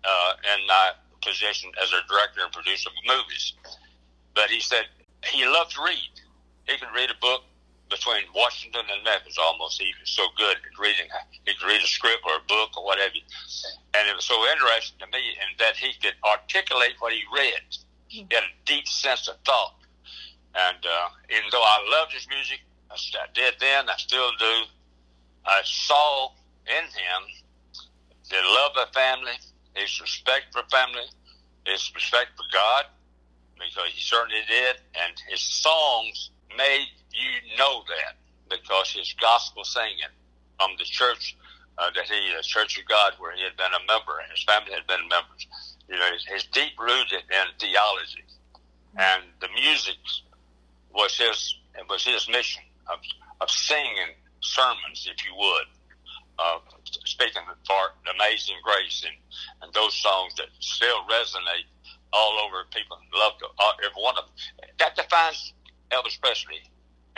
uh, 0.04 0.34
in 0.56 0.68
my 0.68 0.92
position 1.22 1.72
as 1.82 1.92
a 1.92 2.02
director 2.08 2.42
and 2.44 2.52
producer 2.52 2.90
of 2.90 2.96
movies. 3.06 3.54
But 4.34 4.50
he 4.50 4.60
said 4.60 4.88
he 5.26 5.46
loved 5.46 5.76
to 5.76 5.84
read. 5.84 6.12
He 6.68 6.78
could 6.78 6.90
read 6.96 7.12
a 7.12 7.20
book 7.20 7.44
between 7.92 8.24
Washington 8.34 8.88
and 8.88 9.04
Memphis 9.04 9.38
almost. 9.38 9.80
He 9.80 9.92
was 10.00 10.10
so 10.10 10.26
good 10.38 10.56
at 10.56 10.80
reading. 10.80 11.06
He 11.30 11.54
could 11.54 11.68
read 11.68 11.84
a 11.84 11.88
script 11.88 12.24
or 12.26 12.40
a 12.40 12.48
book 12.48 12.76
or 12.78 12.86
whatever. 12.86 13.20
And 13.94 14.08
it 14.08 14.16
was 14.16 14.26
so 14.26 14.40
interesting 14.50 14.98
to 15.00 15.08
me 15.12 15.36
in 15.36 15.60
that 15.60 15.76
he 15.76 15.94
could 16.02 16.16
articulate 16.24 16.96
what 17.00 17.14
he 17.14 17.22
read. 17.36 17.62
He 18.08 18.26
had 18.32 18.48
a 18.48 18.54
deep 18.66 18.88
sense 18.88 19.28
of 19.28 19.36
thought. 19.46 19.76
And 20.56 20.80
uh, 20.84 21.08
even 21.30 21.52
though 21.52 21.62
I 21.62 22.00
loved 22.00 22.14
his 22.14 22.28
music, 22.28 22.60
I 22.90 22.98
did 23.34 23.56
then, 23.60 23.90
I 23.90 23.96
still 23.98 24.32
do, 24.40 24.64
I 25.46 25.62
saw 25.64 26.32
in 26.68 26.84
him 26.84 27.22
the 28.30 28.42
love 28.56 28.72
of 28.78 28.94
family, 28.94 29.36
his 29.76 30.00
respect 30.02 30.52
for 30.52 30.64
family, 30.72 31.08
his 31.66 31.92
respect 31.96 32.32
for 32.36 32.44
God, 32.52 32.86
because 33.56 33.92
he 33.94 34.02
certainly 34.02 34.42
did, 34.48 34.78
and 34.96 35.14
his 35.30 35.42
songs 35.42 36.32
made 36.58 36.88
you 37.14 37.58
know 37.58 37.84
that 37.88 38.18
because 38.50 38.92
his 38.92 39.14
gospel 39.20 39.64
singing 39.64 40.12
from 40.60 40.72
the 40.78 40.86
church 40.86 41.38
uh, 41.78 41.90
that 41.96 42.06
he, 42.06 42.36
the 42.36 42.44
Church 42.44 42.78
of 42.78 42.86
God, 42.88 43.14
where 43.18 43.36
he 43.36 43.42
had 43.44 43.56
been 43.58 43.72
a 43.74 43.84
member, 43.88 44.20
and 44.20 44.30
his 44.30 44.44
family 44.44 44.72
had 44.72 44.86
been 44.88 45.08
members. 45.08 45.48
You 45.88 45.98
know, 45.98 46.12
his, 46.14 46.26
his 46.26 46.44
deep 46.52 46.74
rooted 46.80 47.24
in 47.26 47.46
theology, 47.60 48.26
and 48.98 49.24
the 49.40 49.48
music 49.56 49.98
was 50.94 51.18
his 51.18 51.56
it 51.76 51.88
was 51.90 52.04
his 52.04 52.28
mission 52.30 52.64
of, 52.92 53.00
of 53.40 53.50
singing 53.50 54.14
sermons, 54.42 55.08
if 55.10 55.26
you 55.26 55.34
would, 55.38 55.68
uh, 56.38 56.60
speaking 57.06 57.42
for 57.66 57.96
Amazing 58.14 58.58
Grace 58.64 59.06
and, 59.08 59.16
and 59.64 59.74
those 59.74 59.96
songs 59.96 60.36
that 60.36 60.48
still 60.60 61.00
resonate 61.10 61.70
all 62.12 62.40
over. 62.46 62.66
People 62.72 62.98
love 63.16 63.34
to, 63.40 63.46
uh, 63.46 63.72
every 63.86 64.02
one 64.02 64.18
of 64.18 64.26
them. 64.26 64.36
That 64.80 64.96
defines 64.96 65.54
Elvis 65.92 66.20
Presley 66.20 66.62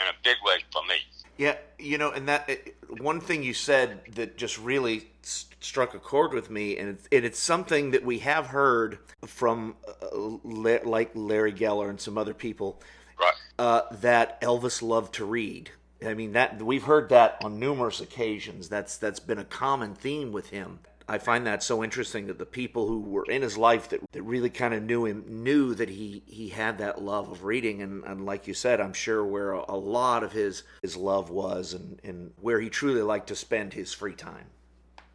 in 0.00 0.06
a 0.06 0.16
big 0.22 0.36
way 0.44 0.56
for 0.72 0.82
me. 0.84 0.96
Yeah, 1.36 1.56
you 1.78 1.98
know, 1.98 2.12
and 2.12 2.28
that 2.28 2.48
one 2.88 3.20
thing 3.20 3.42
you 3.42 3.54
said 3.54 4.00
that 4.14 4.36
just 4.36 4.58
really 4.58 5.08
struck 5.22 5.94
a 5.94 5.98
chord 5.98 6.32
with 6.32 6.48
me, 6.50 6.78
and 6.78 6.90
it's, 6.90 7.08
and 7.10 7.24
it's 7.24 7.38
something 7.38 7.90
that 7.90 8.04
we 8.04 8.20
have 8.20 8.46
heard 8.46 8.98
from 9.26 9.74
uh, 9.86 10.78
like 10.84 11.10
Larry 11.14 11.52
Geller 11.52 11.90
and 11.90 12.00
some 12.00 12.16
other 12.16 12.34
people, 12.34 12.80
right? 13.18 13.34
Uh, 13.58 13.82
that 14.00 14.40
Elvis 14.42 14.80
loved 14.80 15.14
to 15.14 15.24
read. 15.24 15.70
I 16.04 16.14
mean 16.14 16.32
that 16.32 16.60
we've 16.60 16.82
heard 16.82 17.08
that 17.08 17.38
on 17.42 17.58
numerous 17.58 18.00
occasions. 18.00 18.68
That's 18.68 18.96
that's 18.96 19.20
been 19.20 19.38
a 19.38 19.44
common 19.44 19.94
theme 19.94 20.32
with 20.32 20.50
him. 20.50 20.80
I 21.06 21.18
find 21.18 21.46
that 21.46 21.62
so 21.62 21.84
interesting 21.84 22.28
that 22.28 22.38
the 22.38 22.46
people 22.46 22.88
who 22.88 23.00
were 23.00 23.26
in 23.26 23.42
his 23.42 23.58
life 23.58 23.90
that, 23.90 24.00
that 24.12 24.22
really 24.22 24.48
kind 24.48 24.72
of 24.72 24.82
knew 24.82 25.04
him 25.04 25.24
knew 25.28 25.74
that 25.74 25.90
he, 25.90 26.22
he 26.26 26.48
had 26.48 26.78
that 26.78 27.02
love 27.02 27.30
of 27.30 27.44
reading 27.44 27.82
and, 27.82 28.04
and 28.04 28.24
like 28.24 28.46
you 28.46 28.54
said, 28.54 28.80
I'm 28.80 28.94
sure 28.94 29.24
where 29.24 29.52
a, 29.52 29.64
a 29.68 29.76
lot 29.76 30.22
of 30.22 30.32
his 30.32 30.62
his 30.80 30.96
love 30.96 31.28
was 31.28 31.74
and, 31.74 32.00
and 32.02 32.32
where 32.40 32.60
he 32.60 32.70
truly 32.70 33.02
liked 33.02 33.26
to 33.28 33.36
spend 33.36 33.74
his 33.74 33.92
free 33.92 34.14
time. 34.14 34.46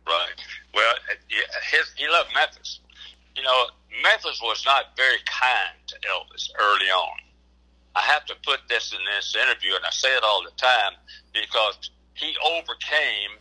Right. 0.06 0.36
Well, 0.74 0.94
his, 1.72 1.92
he 1.96 2.08
loved 2.08 2.30
Memphis. 2.36 2.80
You 3.36 3.44
know, 3.44 3.66
Memphis 4.04 4.40
was 4.44 4.64
not 4.66 4.96
very 4.96 5.20
kind 5.26 5.76
to 5.88 5.96
Elvis 6.08 6.50
early 6.60 6.90
on. 6.90 7.18
I 7.96 8.02
have 8.02 8.26
to 8.26 8.36
put 8.46 8.60
this 8.70 8.94
in 8.94 9.00
this 9.16 9.36
interview, 9.36 9.76
and 9.76 9.84
I 9.84 9.90
say 9.90 10.16
it 10.16 10.24
all 10.24 10.44
the 10.44 10.52
time 10.58 10.94
because 11.34 11.90
he 12.14 12.36
overcame 12.46 13.38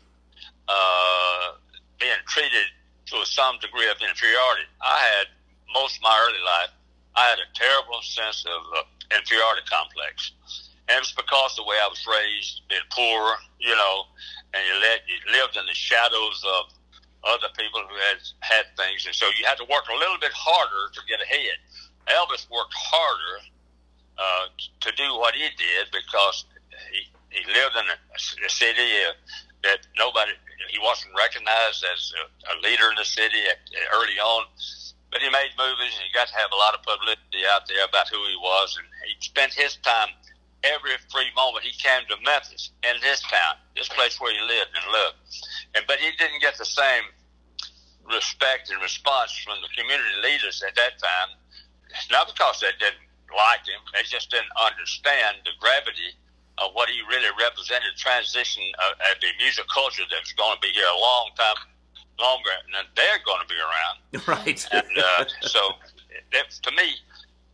uh, 0.69 1.53
being 2.01 2.23
treated 2.27 2.71
to 3.11 3.25
some 3.27 3.59
degree 3.61 3.89
of 3.91 3.97
inferiority. 4.01 4.67
I 4.81 4.99
had 4.99 5.27
most 5.73 5.97
of 5.97 6.03
my 6.03 6.17
early 6.29 6.43
life, 6.45 6.73
I 7.17 7.29
had 7.29 7.39
a 7.39 7.49
terrible 7.55 8.01
sense 8.03 8.45
of 8.47 8.61
uh, 8.77 9.17
inferiority 9.17 9.63
complex. 9.69 10.33
And 10.89 11.05
it's 11.05 11.13
because 11.13 11.59
of 11.59 11.65
the 11.65 11.69
way 11.69 11.77
I 11.77 11.89
was 11.89 12.01
raised, 12.09 12.65
being 12.69 12.85
poor, 12.93 13.37
you 13.61 13.77
know, 13.77 14.09
and 14.55 14.63
you, 14.65 14.75
let, 14.81 15.05
you 15.05 15.19
lived 15.37 15.57
in 15.57 15.67
the 15.67 15.77
shadows 15.77 16.41
of 16.47 16.73
other 17.29 17.53
people 17.59 17.85
who 17.85 17.97
had 18.09 18.21
had 18.41 18.65
things. 18.77 19.05
And 19.05 19.15
so 19.15 19.29
you 19.37 19.45
had 19.45 19.59
to 19.59 19.69
work 19.69 19.85
a 19.93 19.99
little 19.99 20.17
bit 20.17 20.33
harder 20.33 20.93
to 20.95 21.01
get 21.05 21.21
ahead. 21.21 21.61
Elvis 22.09 22.49
worked 22.49 22.73
harder 22.73 23.37
uh, 24.17 24.47
to 24.81 24.91
do 24.97 25.13
what 25.19 25.35
he 25.35 25.45
did 25.61 25.93
because 25.93 26.47
he, 26.93 27.05
he 27.29 27.45
lived 27.53 27.77
in 27.77 27.85
a, 27.85 27.99
a 28.47 28.49
city 28.49 28.89
uh, 29.05 29.13
that 29.63 29.87
nobody 29.97 30.33
he 30.71 30.79
wasn't 30.83 31.15
recognized 31.17 31.85
as 31.87 32.13
a, 32.19 32.23
a 32.53 32.55
leader 32.61 32.91
in 32.91 32.97
the 32.99 33.07
city 33.07 33.41
at, 33.49 33.63
early 33.95 34.19
on. 34.19 34.45
But 35.11 35.25
he 35.25 35.31
made 35.31 35.57
movies, 35.57 35.97
and 35.97 36.05
he 36.05 36.13
got 36.13 36.29
to 36.29 36.37
have 36.37 36.53
a 36.53 36.61
lot 36.61 36.77
of 36.77 36.85
publicity 36.85 37.47
out 37.49 37.65
there 37.65 37.81
about 37.89 38.13
who 38.13 38.21
he 38.29 38.37
was, 38.37 38.77
and 38.77 38.85
he 39.09 39.17
spent 39.25 39.55
his 39.57 39.81
time 39.81 40.13
every 40.65 40.93
free 41.09 41.31
moment 41.33 41.65
he 41.65 41.73
came 41.79 42.05
to 42.11 42.17
Memphis 42.21 42.75
in 42.83 42.97
this 43.01 43.23
town, 43.31 43.57
this 43.73 43.89
place 43.89 44.21
where 44.21 44.35
he 44.35 44.41
lived 44.43 44.75
and 44.75 44.85
lived. 44.93 45.17
And 45.75 45.83
but 45.87 45.97
he 45.97 46.11
didn't 46.19 46.43
get 46.43 46.59
the 46.59 46.69
same 46.69 47.09
respect 48.05 48.69
and 48.69 48.81
response 48.83 49.33
from 49.41 49.57
the 49.65 49.71
community 49.77 50.17
leaders 50.21 50.63
at 50.67 50.75
that 50.75 51.01
time. 51.01 51.31
Not 52.11 52.29
because 52.29 52.61
they 52.61 52.73
didn't 52.77 53.09
like 53.33 53.65
him, 53.65 53.81
they 53.95 54.05
just 54.05 54.29
didn't 54.31 54.53
understand 54.61 55.41
the 55.45 55.57
gravity 55.61 56.17
of 56.63 56.75
what 56.75 56.89
he 56.89 57.01
really 57.09 57.31
represented, 57.39 57.95
transition 57.97 58.63
of, 58.87 58.99
of 58.99 59.15
the 59.21 59.31
music 59.39 59.67
culture 59.73 60.05
that's 60.11 60.33
going 60.33 60.55
to 60.57 60.61
be 60.61 60.73
here 60.73 60.87
a 60.87 61.01
long 61.01 61.31
time 61.37 61.57
longer 62.19 62.51
than 62.75 62.85
they're 62.97 63.23
going 63.25 63.41
to 63.43 63.49
be 63.49 63.59
around. 63.59 63.97
Right. 64.27 64.61
And 64.73 64.99
uh, 64.99 65.25
so, 65.43 65.61
it, 66.33 66.51
to 66.63 66.71
me, 66.73 66.97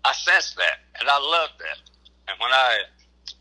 I 0.05 0.13
sense 0.13 0.55
that, 0.55 0.85
and 0.99 1.09
I 1.09 1.19
love 1.19 1.51
that. 1.59 1.79
And 2.29 2.39
when 2.41 2.51
I 2.51 2.89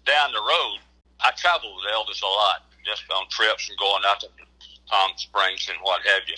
down 0.05 0.31
the 0.31 0.41
road, 0.41 0.77
I 1.21 1.31
traveled 1.31 1.75
with 1.77 1.91
Elvis 1.93 2.21
a 2.21 2.27
lot, 2.27 2.67
just 2.85 3.03
on 3.15 3.27
trips 3.29 3.69
and 3.69 3.77
going 3.77 4.03
out 4.05 4.19
to 4.21 4.27
Palm 4.87 5.11
Springs 5.15 5.69
and 5.69 5.79
what 5.81 6.01
have 6.03 6.23
you. 6.27 6.35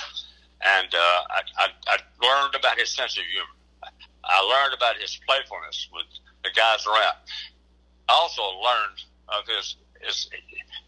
And 0.62 0.94
uh, 0.94 1.22
I, 1.29 1.41
I, 1.58 1.67
I 1.88 1.98
learned 2.22 2.55
about 2.55 2.79
his 2.79 2.89
sense 2.89 3.17
of 3.17 3.24
humor. 3.25 3.91
I 4.24 4.41
learned 4.41 4.74
about 4.74 4.96
his 4.98 5.20
playfulness 5.27 5.89
with 5.94 6.05
the 6.44 6.50
guys 6.55 6.86
around. 6.86 7.17
I 8.10 8.13
also 8.13 8.41
learned 8.41 9.01
of 9.29 9.48
his, 9.48 9.77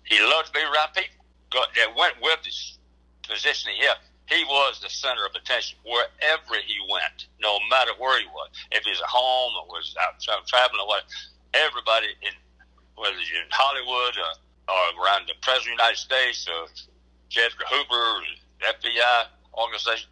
he 0.04 0.20
loved 0.22 0.48
to 0.48 0.54
be 0.54 0.60
around 0.60 0.94
people 0.94 1.26
that 1.52 1.96
went 1.96 2.16
with 2.22 2.40
his 2.44 2.78
position 3.24 3.72
he 3.76 3.86
had. 3.86 3.98
He 4.28 4.44
was 4.44 4.82
the 4.82 4.90
center 4.90 5.26
of 5.26 5.34
attention 5.36 5.80
wherever 5.84 6.56
he 6.66 6.76
went, 6.92 7.28
no 7.42 7.60
matter 7.72 7.92
where 7.98 8.20
he 8.20 8.28
was. 8.28 8.50
If 8.72 8.84
he's 8.84 9.00
at 9.00 9.08
home 9.08 9.54
or 9.64 9.68
was 9.68 9.96
out 10.04 10.20
traveling 10.20 10.82
or 10.82 10.88
what, 10.88 11.04
everybody 11.54 12.08
in 12.22 12.36
whether 12.98 13.16
you're 13.16 13.46
in 13.46 13.52
Hollywood 13.52 14.18
or, 14.18 14.34
or 14.74 15.06
around 15.06 15.30
the 15.30 15.38
President 15.42 15.78
of 15.78 15.78
the 15.78 15.84
United 15.84 16.02
States 16.02 16.48
or 16.50 16.68
J. 17.30 17.46
Edgar 17.46 17.66
Hoover, 17.70 18.26
FBI 18.60 19.26
organization, 19.54 20.10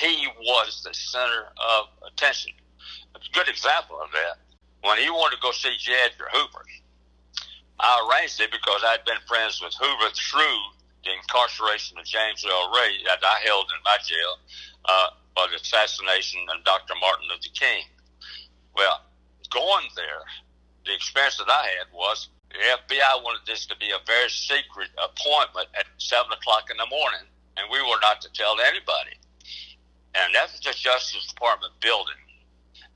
he 0.00 0.26
was 0.40 0.82
the 0.82 0.94
center 0.94 1.52
of 1.60 1.86
attention. 2.08 2.52
A 3.14 3.20
good 3.32 3.48
example 3.48 4.00
of 4.00 4.10
that, 4.12 4.40
when 4.82 4.98
he 4.98 5.10
wanted 5.10 5.36
to 5.36 5.42
go 5.42 5.52
see 5.52 5.76
J. 5.78 5.92
Edgar 6.06 6.28
Hoover, 6.32 6.64
I 7.82 7.98
arranged 8.06 8.40
it 8.40 8.50
because 8.54 8.80
I'd 8.86 9.04
been 9.04 9.18
friends 9.26 9.60
with 9.60 9.74
Hoover 9.74 10.14
through 10.14 10.62
the 11.02 11.10
incarceration 11.18 11.98
of 11.98 12.06
James 12.06 12.46
Earl 12.46 12.70
Ray 12.70 13.02
that 13.06 13.18
I 13.26 13.42
held 13.42 13.66
in 13.74 13.82
my 13.82 13.98
jail 14.06 14.38
uh, 14.86 15.08
for 15.34 15.50
the 15.50 15.58
assassination 15.58 16.46
of 16.54 16.62
Dr. 16.64 16.94
Martin 17.02 17.26
Luther 17.26 17.50
King. 17.58 17.82
Well, 18.76 19.02
going 19.50 19.90
there, 19.98 20.22
the 20.86 20.94
experience 20.94 21.38
that 21.38 21.50
I 21.50 21.74
had 21.82 21.90
was 21.92 22.30
the 22.54 22.62
FBI 22.62 23.24
wanted 23.26 23.42
this 23.50 23.66
to 23.66 23.76
be 23.82 23.90
a 23.90 23.98
very 24.06 24.30
secret 24.30 24.94
appointment 24.94 25.66
at 25.74 25.90
7 25.98 26.30
o'clock 26.30 26.70
in 26.70 26.76
the 26.78 26.86
morning, 26.86 27.26
and 27.58 27.66
we 27.66 27.82
were 27.82 27.98
not 27.98 28.22
to 28.22 28.30
tell 28.30 28.60
anybody. 28.62 29.18
And 30.14 30.30
that's 30.34 30.54
the 30.54 30.70
Justice 30.70 31.26
Department 31.26 31.72
building 31.80 32.20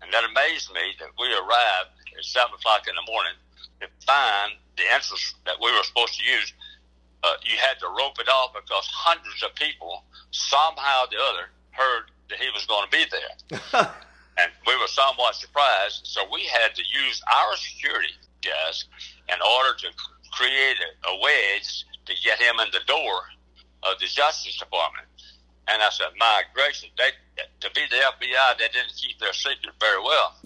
And 0.02 0.12
that 0.12 0.22
amazed 0.28 0.70
me 0.76 0.94
that 1.00 1.10
we 1.18 1.26
arrived 1.32 1.96
at 2.12 2.22
7 2.22 2.54
o'clock 2.54 2.86
in 2.86 2.94
the 2.94 3.10
morning 3.10 3.34
to 3.80 3.88
find 4.04 4.52
the 4.76 4.84
entrance 4.92 5.34
that 5.44 5.56
we 5.60 5.72
were 5.72 5.82
supposed 5.82 6.18
to 6.18 6.24
use. 6.24 6.52
Uh, 7.24 7.34
you 7.42 7.56
had 7.58 7.78
to 7.80 7.88
rope 7.88 8.20
it 8.20 8.28
off 8.28 8.54
because 8.54 8.86
hundreds 8.92 9.42
of 9.42 9.54
people 9.54 10.04
somehow 10.30 11.04
or 11.04 11.08
the 11.10 11.16
other 11.16 11.50
heard 11.72 12.10
that 12.28 12.38
he 12.38 12.48
was 12.54 12.64
going 12.66 12.84
to 12.84 12.92
be 12.92 13.04
there. 13.10 13.34
and 14.38 14.52
we 14.66 14.76
were 14.76 14.86
somewhat 14.86 15.34
surprised. 15.34 16.06
So 16.06 16.22
we 16.32 16.44
had 16.44 16.74
to 16.74 16.82
use 16.82 17.22
our 17.26 17.56
security 17.56 18.14
guys 18.42 18.84
in 19.28 19.38
order 19.42 19.74
to 19.80 19.88
create 20.32 20.76
a, 20.78 21.08
a 21.08 21.20
wedge 21.20 21.84
to 22.06 22.12
get 22.22 22.38
him 22.38 22.60
in 22.60 22.68
the 22.72 22.84
door 22.86 23.22
of 23.82 23.98
the 23.98 24.06
Justice 24.06 24.58
Department. 24.58 25.06
And 25.68 25.82
I 25.82 25.90
said, 25.90 26.14
my 26.18 26.42
gracious, 26.54 26.90
they, 26.96 27.10
to 27.60 27.70
be 27.74 27.82
the 27.90 27.96
FBI, 27.96 28.58
they 28.58 28.68
didn't 28.68 28.94
keep 28.94 29.18
their 29.18 29.32
secret 29.32 29.74
very 29.80 30.00
well. 30.00 30.36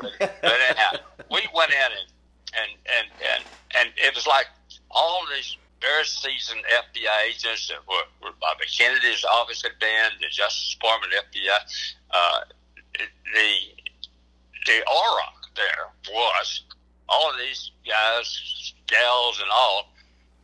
but, 0.00 0.18
but 0.18 0.58
anyhow, 0.68 0.98
we 1.30 1.46
went 1.54 1.70
in 1.70 1.78
and, 1.78 2.10
and, 2.56 2.70
and, 2.86 3.06
and, 3.20 3.44
and 3.78 3.88
it 3.96 4.14
was 4.14 4.26
like 4.26 4.46
all 4.90 5.22
these 5.34 5.56
very 5.80 6.04
seasoned 6.04 6.60
FBI 6.68 7.28
agents 7.28 7.68
that 7.68 7.80
were, 7.88 8.04
were 8.22 8.34
Bobby 8.40 8.64
Kennedy's 8.68 9.24
office 9.24 9.62
had 9.62 9.78
been, 9.80 10.12
the 10.20 10.28
Justice 10.28 10.74
Department, 10.74 11.12
FBI, 11.12 11.58
uh, 12.10 12.40
the 13.34 13.50
the 14.66 14.84
aura 14.86 15.28
there 15.56 15.88
was 16.12 16.64
all 17.08 17.30
of 17.30 17.36
these 17.38 17.72
guys, 17.86 18.74
gals, 18.86 19.40
and 19.40 19.50
all 19.50 19.90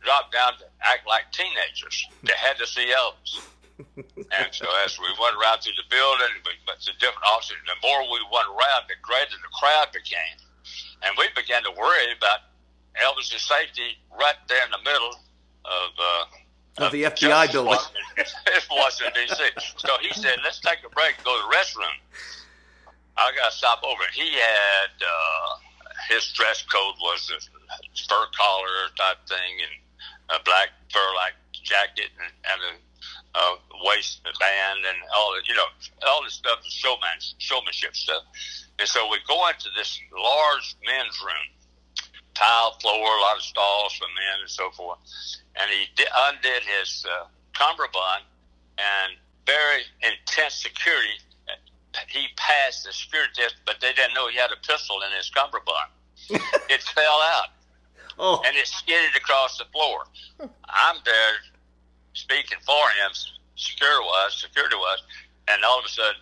dropped 0.03 0.33
down 0.33 0.57
to 0.57 0.65
act 0.81 1.07
like 1.07 1.31
teenagers. 1.31 2.07
They 2.23 2.33
had 2.35 2.57
to 2.57 2.67
see 2.67 2.91
Elvis. 2.91 3.41
and 3.95 4.49
so 4.51 4.65
as 4.83 4.97
we 4.99 5.07
went 5.21 5.37
around 5.37 5.61
through 5.61 5.77
the 5.77 5.87
building, 5.89 6.33
we 6.43 6.57
went 6.67 6.81
to 6.81 6.91
different 6.97 7.23
offices. 7.29 7.55
The 7.65 7.87
more 7.87 8.01
we 8.03 8.21
went 8.33 8.49
around, 8.49 8.89
the 8.89 8.97
greater 9.01 9.37
the 9.37 9.53
crowd 9.53 9.93
became. 9.93 10.37
And 11.03 11.15
we 11.17 11.25
began 11.35 11.63
to 11.63 11.71
worry 11.77 12.11
about 12.17 12.39
Elvis's 12.97 13.41
safety 13.41 13.97
right 14.11 14.35
there 14.47 14.65
in 14.65 14.71
the 14.71 14.83
middle 14.83 15.13
of 15.65 15.89
uh, 15.99 16.85
of 16.85 16.91
the 16.91 17.03
FBI 17.03 17.51
building 17.51 17.73
in 18.17 18.61
Washington 18.69 19.13
D.C. 19.27 19.43
So 19.77 19.97
he 20.01 20.13
said, 20.13 20.37
"Let's 20.43 20.59
take 20.59 20.79
a 20.85 20.89
break 20.89 21.17
and 21.17 21.25
go 21.25 21.35
to 21.35 21.43
the 21.47 21.55
restroom." 21.55 21.97
I 23.17 23.31
got 23.35 23.51
to 23.51 23.57
stop 23.57 23.81
over. 23.83 24.03
He 24.13 24.33
had 24.33 24.93
uh, 25.01 25.57
his 26.09 26.31
dress 26.33 26.63
code 26.63 26.95
was 27.01 27.31
a 27.33 27.39
fur 28.07 28.25
collar 28.37 28.93
type 28.97 29.17
thing 29.27 29.53
and 29.65 30.39
a 30.39 30.43
black 30.43 30.69
fur 30.93 31.09
like 31.15 31.33
jacket 31.51 32.11
and, 32.21 32.31
and 32.45 32.59
a 32.61 32.86
uh, 33.37 33.55
waist 33.85 34.23
band 34.23 34.79
and 34.87 34.97
all 35.15 35.33
the, 35.33 35.41
you 35.47 35.53
know, 35.53 35.69
all 36.07 36.23
this 36.23 36.33
stuff 36.33 36.59
is 36.65 36.73
showman, 36.73 37.21
showmanship 37.37 37.95
stuff. 37.95 38.23
And 38.79 38.87
so 38.87 39.07
we 39.09 39.17
go 39.27 39.47
into 39.47 39.69
this 39.77 39.99
large 40.11 40.75
men's 40.85 41.19
room, 41.21 41.47
tile 42.33 42.77
floor, 42.81 43.05
a 43.05 43.21
lot 43.21 43.37
of 43.37 43.43
stalls 43.43 43.93
for 43.93 44.05
men 44.05 44.41
and 44.41 44.49
so 44.49 44.71
forth. 44.71 44.99
And 45.55 45.69
he 45.69 45.85
di- 45.95 46.11
undid 46.29 46.63
his 46.63 47.05
uh, 47.05 47.25
cummerbund 47.53 48.25
and 48.77 49.17
very 49.45 49.83
intense 50.01 50.55
security. 50.55 51.21
He 52.07 52.27
passed 52.35 52.85
the 52.85 52.93
security 52.93 53.33
test, 53.35 53.55
but 53.65 53.77
they 53.81 53.93
didn't 53.93 54.13
know 54.13 54.29
he 54.29 54.37
had 54.37 54.51
a 54.51 54.67
pistol 54.67 54.97
in 55.01 55.15
his 55.15 55.29
cummerbund. 55.29 55.89
it 56.69 56.81
fell 56.83 57.21
out. 57.37 57.49
Oh. 58.19 58.41
And 58.45 58.55
it 58.55 58.67
skidded 58.67 59.15
across 59.15 59.57
the 59.57 59.65
floor. 59.71 60.05
I'm 60.39 60.97
there 61.05 61.37
speaking 62.17 62.57
for 62.65 62.85
him, 62.97 63.13
security 63.55 64.01
wise, 64.01 64.33
security 64.33 64.75
wise, 64.75 65.01
and 65.47 65.63
all 65.63 65.79
of 65.79 65.85
a 65.85 65.89
sudden, 65.89 66.21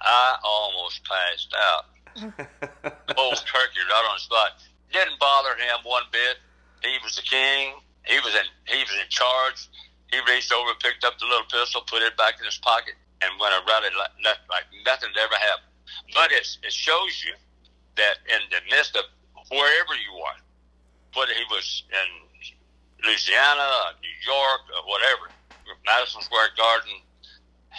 I 0.00 0.36
almost 0.44 1.00
passed 1.04 1.52
out. 1.56 1.84
Old 3.16 3.40
turkey 3.48 3.80
right 3.88 4.06
on 4.08 4.16
the 4.16 4.24
spot. 4.24 4.60
Didn't 4.92 5.18
bother 5.18 5.56
him 5.56 5.80
one 5.84 6.04
bit. 6.12 6.36
He 6.82 6.96
was 7.04 7.16
the 7.16 7.22
king. 7.22 7.80
He 8.04 8.18
was 8.20 8.34
in. 8.34 8.46
He 8.66 8.80
was 8.82 8.96
in 9.00 9.08
charge. 9.08 9.68
He 10.10 10.18
reached 10.26 10.52
over, 10.52 10.74
picked 10.80 11.04
up 11.04 11.18
the 11.18 11.26
little 11.26 11.46
pistol, 11.46 11.82
put 11.86 12.02
it 12.02 12.16
back 12.16 12.40
in 12.40 12.44
his 12.44 12.58
pocket, 12.58 12.94
and 13.22 13.30
went 13.38 13.54
around 13.54 13.84
it 13.84 13.92
like, 13.94 14.42
like 14.50 14.66
nothing 14.84 15.10
ever 15.14 15.38
happened. 15.38 15.70
But 16.14 16.32
it 16.32 16.46
it 16.64 16.72
shows 16.72 17.22
you 17.22 17.34
that 17.96 18.18
in 18.26 18.40
the 18.50 18.60
midst 18.74 18.96
of 18.96 19.04
wherever 19.50 19.94
you 19.94 20.18
are, 20.26 20.38
whether 21.14 21.32
he 21.32 21.44
was 21.50 21.84
in 21.90 22.08
Louisiana, 23.04 23.96
New 24.02 24.18
York, 24.24 24.62
or 24.76 24.82
whatever, 24.88 25.30
Madison 25.86 26.22
Square 26.22 26.52
Garden, 26.56 27.00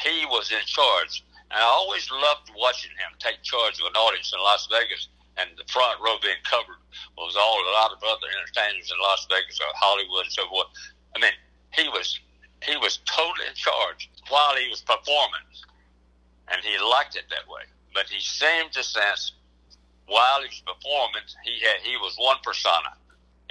he 0.04 0.26
was 0.26 0.52
in 0.52 0.64
charge. 0.66 1.24
And 1.52 1.60
I 1.60 1.68
always 1.68 2.10
loved 2.10 2.52
watching 2.56 2.92
him 2.96 3.12
take 3.20 3.44
charge 3.44 3.80
of 3.80 3.88
an 3.88 3.98
audience 4.00 4.32
in 4.34 4.40
Las 4.40 4.68
Vegas, 4.72 5.10
and 5.38 5.50
the 5.58 5.68
front 5.68 6.00
row 6.00 6.16
being 6.22 6.40
covered 6.44 6.80
was 7.18 7.36
all 7.36 7.60
a 7.60 7.76
lot 7.76 7.92
of 7.92 8.00
other 8.04 8.28
entertainers 8.32 8.92
in 8.92 8.98
Las 9.02 9.28
Vegas 9.30 9.60
or 9.60 9.68
Hollywood 9.76 10.26
and 10.26 10.34
so 10.34 10.48
forth. 10.48 10.68
I 11.16 11.20
mean, 11.20 11.36
he 11.72 11.88
was 11.90 12.20
he 12.64 12.78
was 12.78 13.00
totally 13.10 13.48
in 13.48 13.56
charge 13.56 14.10
while 14.30 14.56
he 14.56 14.70
was 14.70 14.82
performing, 14.82 15.48
and 16.48 16.62
he 16.64 16.78
liked 16.78 17.16
it 17.16 17.26
that 17.30 17.48
way. 17.50 17.64
But 17.94 18.08
he 18.08 18.22
seemed 18.22 18.72
to 18.74 18.84
sense 18.84 19.34
while 20.08 20.42
he 20.42 20.48
was 20.48 20.64
performing, 20.64 21.24
he 21.44 21.60
had 21.60 21.82
he 21.84 21.98
was 21.98 22.16
one 22.18 22.38
persona. 22.44 22.96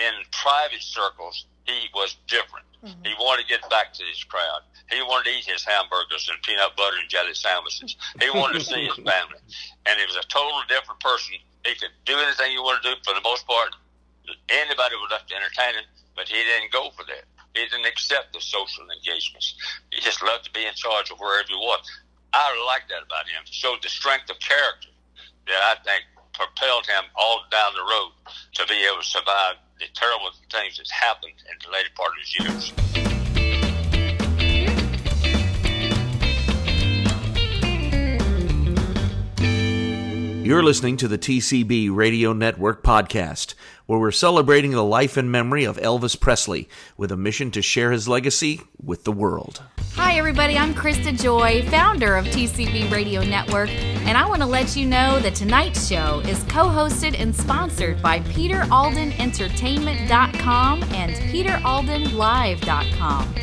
In 0.01 0.17
private 0.33 0.81
circles, 0.81 1.45
he 1.69 1.93
was 1.93 2.17
different. 2.27 2.65
Mm-hmm. 2.81 3.05
He 3.05 3.13
wanted 3.21 3.45
to 3.45 3.49
get 3.53 3.61
back 3.69 3.93
to 3.93 4.03
his 4.09 4.25
crowd. 4.25 4.65
He 4.89 5.05
wanted 5.05 5.29
to 5.29 5.37
eat 5.37 5.45
his 5.45 5.61
hamburgers 5.61 6.25
and 6.33 6.41
peanut 6.41 6.73
butter 6.75 6.97
and 6.97 7.09
jelly 7.13 7.37
sandwiches. 7.37 7.95
He 8.17 8.33
wanted 8.33 8.65
to 8.65 8.65
see 8.65 8.89
his 8.89 8.97
family, 9.05 9.41
and 9.85 10.01
he 10.01 10.05
was 10.09 10.17
a 10.17 10.25
totally 10.33 10.65
different 10.73 10.99
person. 11.05 11.37
He 11.69 11.77
could 11.77 11.93
do 12.09 12.17
anything 12.17 12.57
you 12.57 12.65
want 12.65 12.83
to 12.83 12.89
do 12.89 12.97
for 13.05 13.13
the 13.13 13.21
most 13.21 13.47
part. 13.47 13.77
Anybody 14.49 14.97
would 14.97 15.13
have 15.13 15.29
to 15.29 15.37
entertain 15.37 15.77
him, 15.77 15.87
but 16.17 16.27
he 16.27 16.41
didn't 16.41 16.73
go 16.73 16.89
for 16.97 17.05
that. 17.05 17.29
He 17.53 17.69
didn't 17.69 17.87
accept 17.87 18.33
the 18.33 18.41
social 18.41 18.89
engagements. 18.89 19.55
He 19.93 20.01
just 20.01 20.23
loved 20.25 20.49
to 20.49 20.53
be 20.57 20.65
in 20.65 20.73
charge 20.75 21.11
of 21.11 21.21
wherever 21.21 21.49
he 21.49 21.59
was. 21.61 21.85
I 22.33 22.47
like 22.65 22.89
that 22.89 23.03
about 23.05 23.27
him. 23.29 23.43
It 23.45 23.53
showed 23.53 23.83
the 23.83 23.91
strength 23.91 24.31
of 24.31 24.39
character 24.41 24.89
that 25.47 25.61
I 25.61 25.75
think 25.85 26.07
propelled 26.33 26.87
him 26.87 27.05
all 27.17 27.45
down 27.51 27.75
the 27.75 27.83
road 27.83 28.13
to 28.55 28.67
be 28.67 28.87
able 28.87 29.03
to 29.03 29.07
survive 29.07 29.59
the 29.81 29.87
terrible 29.95 30.31
things 30.53 30.77
that 30.77 30.89
happened 30.91 31.33
in 31.51 31.57
the 31.65 31.73
later 31.73 31.89
part 31.97 32.11
of 32.11 32.17
his 32.21 32.39
years. 32.39 32.73
You're 40.45 40.63
listening 40.63 40.97
to 40.99 41.09
the 41.09 41.17
TCB 41.17 41.95
Radio 41.95 42.33
Network 42.35 42.83
podcast, 42.83 43.55
where 43.91 43.99
we're 43.99 44.13
celebrating 44.13 44.71
the 44.71 44.85
life 44.85 45.17
and 45.17 45.33
memory 45.33 45.65
of 45.65 45.77
Elvis 45.79 46.21
Presley 46.21 46.69
with 46.97 47.11
a 47.11 47.17
mission 47.17 47.51
to 47.51 47.61
share 47.61 47.91
his 47.91 48.07
legacy 48.07 48.61
with 48.81 49.03
the 49.03 49.11
world. 49.11 49.65
Hi, 49.97 50.17
everybody. 50.17 50.57
I'm 50.57 50.75
Krista 50.75 51.21
Joy, 51.21 51.69
founder 51.69 52.15
of 52.15 52.25
TCB 52.27 52.93
Radio 52.93 53.25
Network, 53.25 53.69
and 53.71 54.17
I 54.17 54.29
want 54.29 54.43
to 54.43 54.47
let 54.47 54.77
you 54.77 54.87
know 54.87 55.19
that 55.19 55.35
tonight's 55.35 55.89
show 55.89 56.21
is 56.21 56.41
co 56.45 56.67
hosted 56.67 57.19
and 57.19 57.35
sponsored 57.35 58.01
by 58.01 58.21
PeterAldenEntertainment.com 58.21 60.83
and 60.85 61.13
PeterAldenLive.com. 61.13 63.35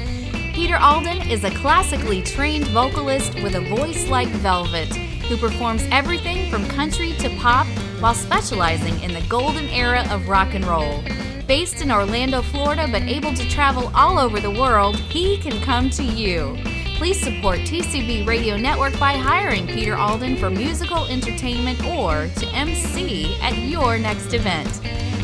Peter 0.53 0.77
Alden 0.77 1.29
is 1.29 1.43
a 1.43 1.51
classically 1.55 2.21
trained 2.21 2.67
vocalist 2.67 3.35
with 3.43 3.55
a 3.55 3.75
voice 3.75 4.07
like 4.07 4.29
velvet 4.29 4.95
who 5.27 5.35
performs 5.35 5.83
everything 5.91 6.49
from 6.49 6.65
country 6.69 7.11
to 7.17 7.29
pop 7.31 7.67
while 7.99 8.13
specializing 8.13 8.99
in 9.01 9.13
the 9.13 9.25
golden 9.27 9.65
era 9.65 10.05
of 10.11 10.27
rock 10.27 10.53
and 10.53 10.65
roll. 10.65 11.03
Based 11.47 11.81
in 11.81 11.91
Orlando, 11.91 12.41
Florida, 12.41 12.87
but 12.91 13.03
able 13.03 13.33
to 13.33 13.49
travel 13.49 13.91
all 13.95 14.19
over 14.19 14.39
the 14.39 14.51
world, 14.51 14.97
he 14.97 15.37
can 15.37 15.61
come 15.61 15.89
to 15.91 16.03
you. 16.03 16.57
Please 16.97 17.19
support 17.21 17.59
TCB 17.59 18.27
Radio 18.27 18.57
Network 18.57 18.99
by 18.99 19.13
hiring 19.13 19.67
Peter 19.67 19.95
Alden 19.95 20.35
for 20.37 20.49
musical 20.49 21.05
entertainment 21.05 21.79
or 21.85 22.27
to 22.37 22.47
MC 22.53 23.37
at 23.41 23.57
your 23.57 23.97
next 23.97 24.33
event. 24.33 24.67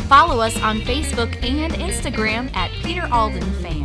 Follow 0.08 0.40
us 0.40 0.56
on 0.62 0.80
Facebook 0.82 1.36
and 1.44 1.74
Instagram 1.74 2.56
at 2.56 2.72
Peter 2.84 3.08
Alden 3.12 3.52
Fans 3.62 3.83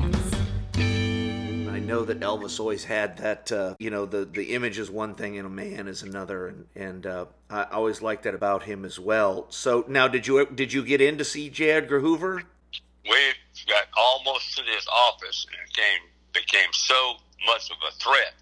know 1.88 2.04
that 2.04 2.20
Elvis 2.20 2.60
always 2.60 2.84
had 2.84 3.16
that, 3.16 3.50
uh, 3.50 3.74
you 3.78 3.90
know, 3.90 4.04
the, 4.06 4.24
the 4.24 4.54
image 4.54 4.78
is 4.78 4.90
one 4.90 5.14
thing 5.14 5.38
and 5.38 5.46
a 5.46 5.50
man 5.50 5.88
is 5.88 6.02
another, 6.02 6.46
and 6.46 6.66
and 6.76 7.06
uh, 7.06 7.24
I 7.50 7.64
always 7.64 8.02
liked 8.02 8.24
that 8.24 8.34
about 8.34 8.62
him 8.62 8.84
as 8.84 9.00
well. 9.00 9.46
So 9.48 9.84
now, 9.88 10.06
did 10.06 10.26
you 10.26 10.46
did 10.46 10.72
you 10.72 10.84
get 10.84 11.00
in 11.00 11.18
to 11.18 11.24
see 11.24 11.50
J. 11.50 11.70
Edgar 11.70 12.00
Hoover? 12.00 12.42
We 13.04 13.32
got 13.66 13.86
almost 13.96 14.56
to 14.58 14.62
his 14.62 14.86
office, 14.86 15.46
and 15.50 15.72
came 15.72 16.02
became 16.32 16.70
so 16.72 17.16
much 17.46 17.70
of 17.70 17.76
a 17.88 17.92
threat. 17.96 18.34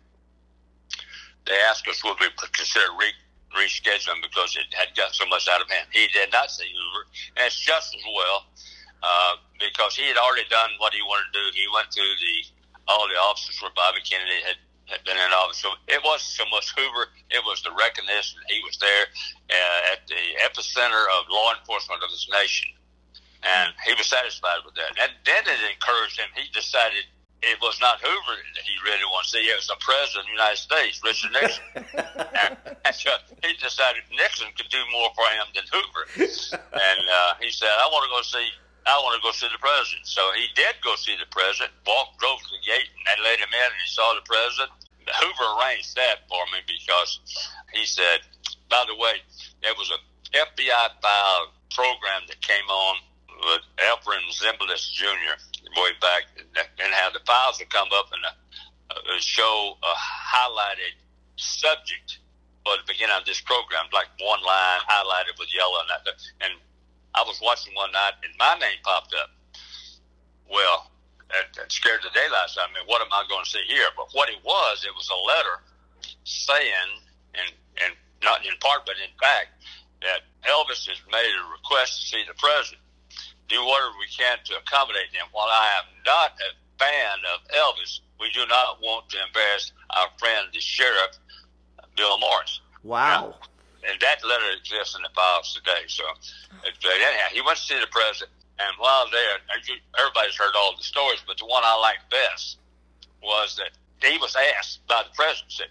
They 1.47 1.57
asked 1.71 1.87
us 1.89 2.03
would 2.05 2.19
we 2.21 2.27
consider 2.53 2.87
re- 2.99 3.23
rescheduling 3.55 4.21
because 4.23 4.57
it 4.57 4.67
had 4.75 4.97
got 4.97 5.15
so 5.15 5.25
much 5.27 5.49
out 5.49 5.63
of 5.63 5.71
hand. 5.71 5.87
He 5.93 6.09
did 6.09 6.33
not 6.33 6.51
see 6.51 6.67
Hoover, 6.67 7.07
and 7.37 7.47
it's 7.47 7.61
just 7.61 7.95
as 7.95 8.03
well 8.13 8.47
uh, 9.03 9.37
because 9.61 9.95
he 9.95 10.09
had 10.09 10.17
already 10.17 10.49
done 10.51 10.71
what 10.79 10.93
he 10.93 11.03
wanted 11.03 11.31
to 11.33 11.39
do. 11.39 11.45
He 11.55 11.67
went 11.73 11.93
through 11.95 12.03
the 12.19 12.56
all 12.89 13.09
the 13.09 13.19
officers 13.19 13.59
where 13.63 13.75
Bobby 13.75 14.01
Kennedy 14.03 14.43
had 14.47 14.57
had 14.87 15.03
been 15.03 15.19
in 15.19 15.35
office. 15.35 15.59
So 15.59 15.75
it 15.91 15.99
wasn't 16.07 16.31
so 16.39 16.47
much 16.51 16.71
Hoover; 16.79 17.11
it 17.31 17.43
was 17.43 17.63
the 17.63 17.75
recognition 17.75 18.39
he 18.47 18.63
was 18.63 18.79
there 18.79 19.11
uh, 19.51 19.93
at 19.93 20.07
the 20.07 20.23
epicenter 20.47 21.05
of 21.19 21.27
law 21.27 21.59
enforcement 21.59 22.03
of 22.07 22.11
this 22.11 22.31
nation, 22.31 22.71
and 23.43 23.75
he 23.83 23.95
was 23.99 24.07
satisfied 24.07 24.63
with 24.63 24.79
that. 24.79 24.95
And 25.03 25.11
then 25.27 25.43
it 25.43 25.59
encouraged 25.67 26.19
him. 26.23 26.31
He 26.39 26.47
decided 26.55 27.03
it 27.43 27.59
was 27.61 27.79
not 27.81 28.01
Hoover 28.01 28.37
that 28.57 28.65
he 28.65 28.75
really 28.83 29.05
wanted 29.13 29.31
to 29.31 29.39
see. 29.39 29.45
It 29.45 29.57
was 29.57 29.69
the 29.69 29.79
president 29.81 30.25
of 30.25 30.27
the 30.27 30.37
United 30.41 30.61
States, 30.63 30.95
Richard 31.05 31.33
Nixon. 31.37 31.65
and, 32.43 32.57
and 32.85 32.95
so 32.95 33.11
he 33.45 33.53
decided 33.61 34.03
Nixon 34.11 34.49
could 34.57 34.71
do 34.71 34.81
more 34.91 35.11
for 35.15 35.29
him 35.31 35.47
than 35.55 35.67
Hoover. 35.71 36.05
And 36.77 37.03
uh, 37.09 37.35
he 37.41 37.51
said, 37.51 37.69
I 37.69 37.89
want 37.91 38.05
to 38.05 38.13
go 38.13 38.23
see. 38.23 38.49
I 38.87 38.97
want 39.03 39.19
to 39.19 39.23
go 39.23 39.35
see 39.35 39.51
the 39.51 39.59
president. 39.59 40.07
So 40.07 40.23
he 40.39 40.47
did 40.55 40.79
go 40.83 40.95
see 40.95 41.19
the 41.19 41.29
president, 41.31 41.75
walked, 41.87 42.19
drove 42.23 42.39
to 42.39 42.51
the 42.55 42.63
gate, 42.63 42.87
and 42.87 43.03
they 43.07 43.19
let 43.27 43.43
him 43.43 43.51
in, 43.51 43.69
and 43.71 43.83
he 43.83 43.91
saw 43.91 44.15
the 44.15 44.23
president. 44.23 44.71
Hoover 45.07 45.49
arranged 45.59 45.95
that 45.95 46.27
for 46.27 46.43
me 46.51 46.63
because 46.67 47.19
he 47.75 47.87
said, 47.87 48.23
by 48.71 48.83
the 48.87 48.95
way, 48.95 49.23
there 49.63 49.75
was 49.79 49.91
a 49.91 49.99
FBI 50.35 50.87
file 51.03 51.55
program 51.75 52.27
that 52.27 52.41
came 52.43 52.67
on 52.67 52.95
with 53.43 53.63
Efrem 53.79 54.23
Zimbalist 54.35 54.91
Jr 54.95 55.39
way 55.77 55.93
back 56.01 56.25
and 56.37 56.93
how 56.95 57.11
the 57.11 57.21
files 57.27 57.59
would 57.59 57.71
come 57.71 57.89
up 57.93 58.09
and 58.13 58.23
uh, 58.25 58.95
uh, 58.95 59.19
show 59.19 59.77
a 59.83 59.95
highlighted 59.99 60.97
subject 61.37 62.19
for 62.65 62.77
the 62.81 62.87
beginning 62.87 63.15
of 63.15 63.25
this 63.27 63.41
program, 63.41 63.87
like 63.93 64.09
one 64.19 64.43
line 64.43 64.81
highlighted 64.89 65.39
with 65.39 65.53
yellow 65.55 65.79
and 65.85 65.91
that. 65.93 66.03
And 66.41 66.53
I 67.15 67.23
was 67.23 67.41
watching 67.43 67.75
one 67.75 67.93
night 67.93 68.13
and 68.25 68.33
my 68.39 68.57
name 68.61 68.79
popped 68.85 69.15
up. 69.15 69.31
Well, 70.51 70.91
that, 71.31 71.53
that 71.57 71.73
scared 71.73 72.01
the 72.03 72.11
daylights 72.15 72.57
out 72.59 72.71
of 72.71 72.75
me. 72.75 72.81
What 72.87 73.03
am 73.03 73.11
I 73.11 73.25
going 73.29 73.45
to 73.45 73.51
see 73.51 73.65
here? 73.67 73.89
But 73.97 74.09
what 74.13 74.29
it 74.29 74.39
was, 74.45 74.85
it 74.85 74.95
was 74.95 75.11
a 75.11 75.21
letter 75.27 75.57
saying, 76.25 76.91
and 77.35 77.51
and 77.83 77.93
not 78.23 78.47
in 78.47 78.55
part, 78.61 78.87
but 78.87 78.97
in 79.03 79.11
fact, 79.19 79.59
that 80.03 80.25
Elvis 80.47 80.87
has 80.87 81.01
made 81.11 81.35
a 81.35 81.45
request 81.51 82.01
to 82.01 82.03
see 82.07 82.23
the 82.27 82.35
president 82.39 82.83
do 83.49 83.63
whatever 83.65 83.95
we 83.99 84.11
can 84.11 84.39
to 84.45 84.59
accommodate 84.59 85.13
them. 85.13 85.27
While 85.33 85.49
I 85.51 85.83
am 85.83 85.87
not 86.05 86.35
a 86.43 86.51
fan 86.79 87.19
of 87.35 87.47
Elvis, 87.55 88.01
we 88.19 88.31
do 88.33 88.47
not 88.47 88.81
want 88.83 89.09
to 89.11 89.19
embarrass 89.27 89.73
our 89.91 90.09
friend, 90.19 90.49
the 90.53 90.61
sheriff, 90.61 91.19
Bill 91.97 92.19
Morris. 92.19 92.61
Wow. 92.83 93.35
Now, 93.35 93.35
and 93.87 94.01
that 94.01 94.25
letter 94.27 94.51
exists 94.59 94.97
in 94.97 95.03
the 95.03 95.13
files 95.15 95.55
today. 95.55 95.87
So, 95.87 96.05
uh, 96.05 96.69
anyhow, 96.91 97.31
he 97.33 97.41
went 97.41 97.59
to 97.59 97.65
see 97.65 97.79
the 97.79 97.91
president, 97.91 98.31
and 98.59 98.73
while 98.79 99.07
there, 99.11 99.39
everybody's 99.99 100.37
heard 100.37 100.55
all 100.57 100.77
the 100.77 100.83
stories, 100.83 101.23
but 101.27 101.39
the 101.39 101.47
one 101.47 101.63
I 101.65 101.79
liked 101.81 102.11
best 102.11 102.59
was 103.23 103.57
that 103.57 103.77
he 104.03 104.19
was 104.19 104.37
asked 104.59 104.87
by 104.87 105.03
the 105.03 105.15
president, 105.15 105.53
said, 105.53 105.71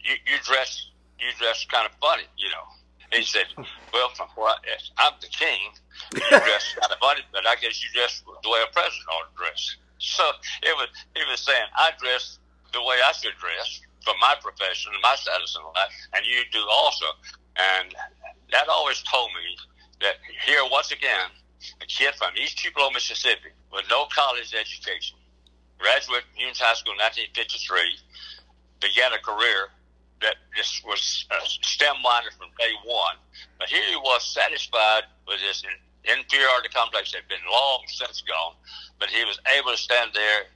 "You, 0.00 0.14
you 0.26 0.38
dress, 0.44 0.90
you 1.18 1.28
dress 1.38 1.64
kind 1.66 1.86
of 1.86 1.92
funny, 2.00 2.26
you 2.36 2.48
know." 2.50 2.66
He 3.12 3.22
said, 3.22 3.46
"Well, 3.92 4.10
from 4.14 4.28
what 4.34 4.60
I'm 4.98 5.12
the 5.20 5.28
king, 5.28 5.72
you 6.14 6.20
dress 6.28 6.74
kind 6.74 6.92
of 6.92 6.98
funny, 6.98 7.22
but 7.32 7.46
I 7.46 7.56
guess 7.56 7.82
you 7.82 7.90
dress 7.94 8.22
the 8.42 8.50
way 8.50 8.60
a 8.62 8.72
president 8.72 9.08
ought 9.08 9.30
to 9.30 9.36
dress." 9.36 9.76
So 9.98 10.24
it 10.62 10.76
was 10.76 10.88
he 11.14 11.22
was 11.30 11.40
saying, 11.40 11.66
"I 11.74 11.92
dress 11.98 12.38
the 12.72 12.82
way 12.82 12.96
I 13.04 13.12
should 13.12 13.36
dress 13.40 13.80
for 14.04 14.14
my 14.20 14.34
profession 14.40 14.92
and 14.92 15.02
my 15.02 15.16
status 15.16 15.56
in 15.56 15.64
life, 15.74 15.94
and 16.12 16.26
you 16.26 16.42
do 16.52 16.60
also." 16.68 17.06
And 17.56 17.94
that 18.52 18.68
always 18.68 19.02
told 19.02 19.30
me 19.32 19.56
that 20.00 20.16
here 20.44 20.60
once 20.70 20.92
again, 20.92 21.30
a 21.80 21.86
kid 21.86 22.14
from 22.14 22.30
East 22.36 22.58
Tupelo, 22.58 22.90
Mississippi, 22.90 23.50
with 23.72 23.84
no 23.90 24.06
college 24.14 24.54
education, 24.54 25.16
graduated 25.78 26.24
from 26.28 26.38
Union 26.38 26.56
High 26.58 26.74
School 26.74 26.92
in 26.92 27.00
1953, 27.00 27.80
began 28.80 29.12
a 29.12 29.20
career 29.20 29.72
that 30.20 30.36
this 30.56 30.80
was 30.84 31.26
a 31.30 31.40
stem 31.44 31.96
miner 32.02 32.30
from 32.38 32.48
day 32.58 32.72
one. 32.84 33.16
But 33.58 33.68
here 33.68 33.84
he 33.88 33.96
was 33.96 34.24
satisfied 34.24 35.04
with 35.28 35.40
his 35.40 35.64
inferiority 36.04 36.68
complex 36.72 37.12
that 37.12 37.24
had 37.24 37.28
been 37.28 37.44
long 37.50 37.84
since 37.88 38.22
gone, 38.22 38.54
but 38.98 39.10
he 39.10 39.24
was 39.24 39.38
able 39.56 39.72
to 39.72 39.76
stand 39.76 40.12
there, 40.14 40.48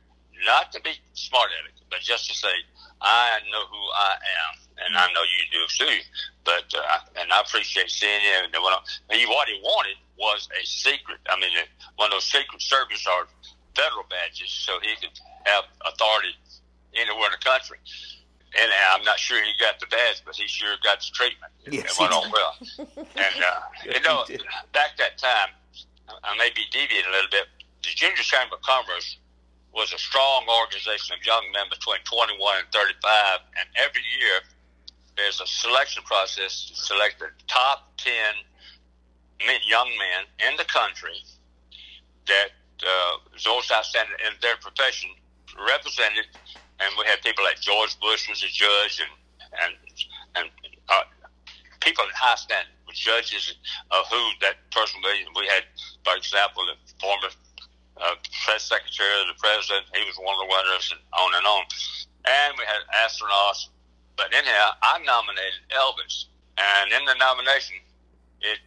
not 0.46 0.72
to 0.72 0.80
be 0.80 0.96
smart 1.12 1.50
at 1.52 1.68
it, 1.68 1.76
but 1.90 2.00
just 2.00 2.28
to 2.28 2.34
say, 2.34 2.54
I 3.00 3.38
know 3.50 3.64
who 3.66 3.82
I 3.96 4.12
am, 4.14 4.52
and 4.86 4.96
I 4.96 5.06
know 5.12 5.22
you 5.22 5.42
do 5.52 5.84
too. 5.84 5.98
But 6.44 6.72
uh, 6.76 6.98
and 7.20 7.32
I 7.32 7.40
appreciate 7.40 7.90
seeing 7.90 8.20
him. 8.20 8.50
And 8.52 8.62
what 8.62 8.84
he 9.10 9.26
what 9.26 9.48
he 9.48 9.60
wanted 9.62 9.96
was 10.18 10.48
a 10.60 10.64
secret. 10.66 11.18
I 11.28 11.38
mean, 11.40 11.50
one 11.96 12.08
of 12.08 12.12
those 12.12 12.26
secret 12.26 12.60
service 12.60 13.06
or 13.06 13.26
federal 13.74 14.04
badges, 14.10 14.50
so 14.50 14.78
he 14.82 14.94
could 15.00 15.16
have 15.46 15.64
authority 15.86 16.34
anywhere 16.94 17.26
in 17.26 17.32
the 17.32 17.44
country 17.44 17.78
and 18.58 18.70
I'm 18.92 19.04
not 19.04 19.18
sure 19.18 19.38
he 19.42 19.52
got 19.60 19.78
the 19.78 19.86
badge, 19.86 20.22
but 20.24 20.34
he 20.34 20.46
sure 20.48 20.74
got 20.82 21.00
the 21.00 21.10
treatment. 21.14 21.52
Yes, 21.70 21.94
it 21.94 22.00
went 22.00 22.12
on 22.12 22.30
well. 22.30 22.54
and 22.78 23.36
uh, 23.44 23.60
you 23.84 24.00
know, 24.02 24.24
back 24.72 24.96
that 24.98 25.18
time, 25.18 25.50
I 26.08 26.36
may 26.36 26.50
be 26.50 26.62
deviating 26.70 27.08
a 27.08 27.14
little 27.14 27.30
bit. 27.30 27.46
The 27.82 27.90
Junior 27.94 28.16
Chamber 28.16 28.56
of 28.56 28.62
Commerce 28.62 29.18
was 29.72 29.92
a 29.92 29.98
strong 29.98 30.46
organization 30.48 31.14
of 31.14 31.24
young 31.24 31.44
men 31.52 31.66
between 31.70 31.98
21 32.04 32.36
and 32.58 32.68
35, 32.72 33.40
and 33.58 33.66
every 33.76 34.02
year 34.18 34.42
there's 35.16 35.40
a 35.40 35.46
selection 35.46 36.02
process 36.04 36.68
to 36.68 36.74
select 36.74 37.18
the 37.18 37.28
top 37.46 37.92
10 37.98 38.12
young 39.66 39.88
men 39.96 40.50
in 40.50 40.56
the 40.56 40.64
country 40.64 41.14
that 42.26 42.50
uh, 42.82 43.16
those 43.44 43.70
outstanding 43.70 44.14
in 44.26 44.34
their 44.40 44.56
profession 44.56 45.10
represented 45.66 46.26
and 46.80 46.90
we 46.98 47.04
had 47.04 47.20
people 47.22 47.44
like 47.44 47.60
George 47.60 47.98
Bush 48.00 48.28
was 48.28 48.42
a 48.42 48.48
judge, 48.48 49.00
and 49.04 49.12
and 49.62 49.72
and 50.36 50.48
uh, 50.88 51.04
people 51.80 52.04
in 52.04 52.10
high 52.16 52.36
standing 52.36 52.72
judges 52.92 53.54
of 53.92 54.06
who 54.10 54.18
that 54.40 54.58
person 54.72 54.98
was. 55.00 55.14
We 55.36 55.46
had, 55.46 55.62
for 56.02 56.16
example, 56.16 56.66
the 56.66 56.74
former 56.98 57.30
press 58.44 58.64
secretary 58.64 59.12
of 59.20 59.28
the 59.28 59.38
president. 59.38 59.86
He 59.94 60.04
was 60.04 60.16
one 60.16 60.34
of 60.34 60.40
the 60.40 60.50
winners, 60.50 60.92
and 60.92 61.00
on 61.12 61.30
and 61.36 61.46
on. 61.46 61.64
And 62.24 62.54
we 62.56 62.64
had 62.64 62.82
astronauts. 63.04 63.68
But 64.16 64.32
anyhow, 64.34 64.72
I 64.82 64.98
nominated 65.04 65.64
Elvis, 65.72 66.26
and 66.58 66.92
in 66.92 67.04
the 67.04 67.14
nomination, 67.14 67.76
it 68.40 68.58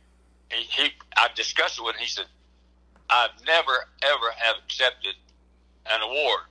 he, 0.49 0.63
he 0.63 0.91
I 1.17 1.29
discussed 1.35 1.79
it 1.79 1.83
with 1.83 1.95
him. 1.95 2.01
He 2.01 2.09
said, 2.09 2.25
"I've 3.09 3.33
never 3.45 3.89
ever 4.01 4.29
have 4.37 4.55
accepted 4.65 5.15
an 5.89 6.01
award 6.01 6.49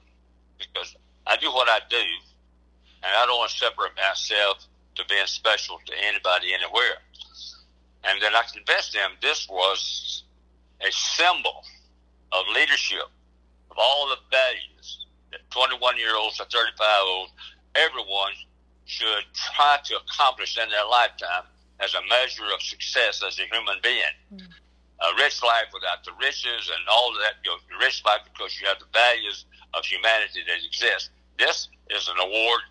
because 0.58 0.94
I 1.26 1.36
do 1.36 1.50
what 1.50 1.68
I 1.68 1.80
do, 1.88 2.04
and 3.02 3.10
I 3.16 3.26
don't 3.26 3.38
want 3.38 3.50
to 3.50 3.58
separate 3.58 3.96
myself 3.96 4.66
to 4.96 5.04
being 5.08 5.26
special 5.26 5.78
to 5.86 5.92
anybody 6.04 6.52
anywhere. 6.54 6.98
And 8.04 8.20
then 8.20 8.34
I 8.34 8.42
convinced 8.52 8.92
them 8.92 9.12
this 9.20 9.48
was 9.48 10.24
a 10.80 10.90
symbol 10.90 11.64
of 12.32 12.44
leadership, 12.54 13.08
of 13.70 13.76
all 13.78 14.08
the 14.08 14.20
values 14.30 15.06
that 15.30 15.40
21 15.50 15.98
year 15.98 16.16
olds 16.16 16.40
or 16.40 16.44
35-year-olds, 16.44 17.32
everyone 17.74 18.32
should 18.84 19.24
try 19.54 19.78
to 19.84 19.96
accomplish 19.96 20.58
in 20.58 20.68
their 20.68 20.84
lifetime 20.84 21.44
as 21.80 21.94
a 21.94 22.02
measure 22.08 22.46
of 22.54 22.60
success 22.62 23.22
as 23.26 23.38
a 23.38 23.46
human 23.48 23.76
being. 23.82 24.16
Mm. 24.34 24.46
A 25.02 25.10
rich 25.18 25.42
life 25.42 25.66
without 25.74 26.04
the 26.04 26.12
riches 26.20 26.70
and 26.70 26.82
all 26.86 27.10
of 27.10 27.18
that. 27.18 27.42
You 27.42 27.50
know, 27.50 27.58
rich 27.80 28.02
life 28.06 28.22
because 28.22 28.60
you 28.60 28.68
have 28.68 28.78
the 28.78 28.90
values 28.92 29.46
of 29.74 29.84
humanity 29.84 30.46
that 30.46 30.62
exist. 30.62 31.10
This 31.38 31.68
is 31.90 32.08
an 32.08 32.18
award 32.22 32.62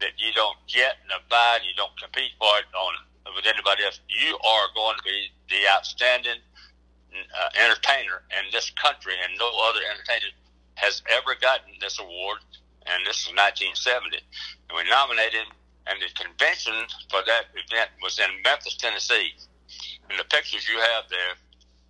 that 0.00 0.12
you 0.18 0.32
don't 0.34 0.58
get 0.68 1.00
and 1.02 1.10
abide, 1.16 1.64
you 1.64 1.74
don't 1.76 1.94
compete 1.96 2.32
for 2.38 2.58
it 2.58 2.68
on 2.76 2.92
with 3.34 3.46
anybody 3.46 3.84
else. 3.84 4.00
You 4.08 4.36
are 4.36 4.66
going 4.74 4.96
to 4.96 5.04
be 5.04 5.32
the 5.48 5.68
outstanding 5.68 6.40
uh, 7.34 7.48
entertainer 7.58 8.22
in 8.34 8.44
this 8.52 8.70
country, 8.80 9.14
and 9.24 9.32
no 9.38 9.50
other 9.68 9.80
entertainer 9.90 10.32
has 10.74 11.02
ever 11.10 11.34
gotten 11.40 11.74
this 11.80 11.98
award. 11.98 12.38
And 12.88 13.04
this 13.04 13.28
is 13.28 13.34
1970, 13.36 14.16
and 14.16 14.72
we 14.72 14.88
nominated. 14.88 15.44
And 15.88 15.96
the 16.04 16.12
convention 16.20 16.84
for 17.08 17.24
that 17.24 17.48
event 17.56 17.88
was 18.04 18.20
in 18.20 18.28
Memphis, 18.44 18.76
Tennessee. 18.76 19.32
And 20.08 20.20
the 20.20 20.28
pictures 20.28 20.68
you 20.68 20.76
have 20.76 21.08
there 21.08 21.32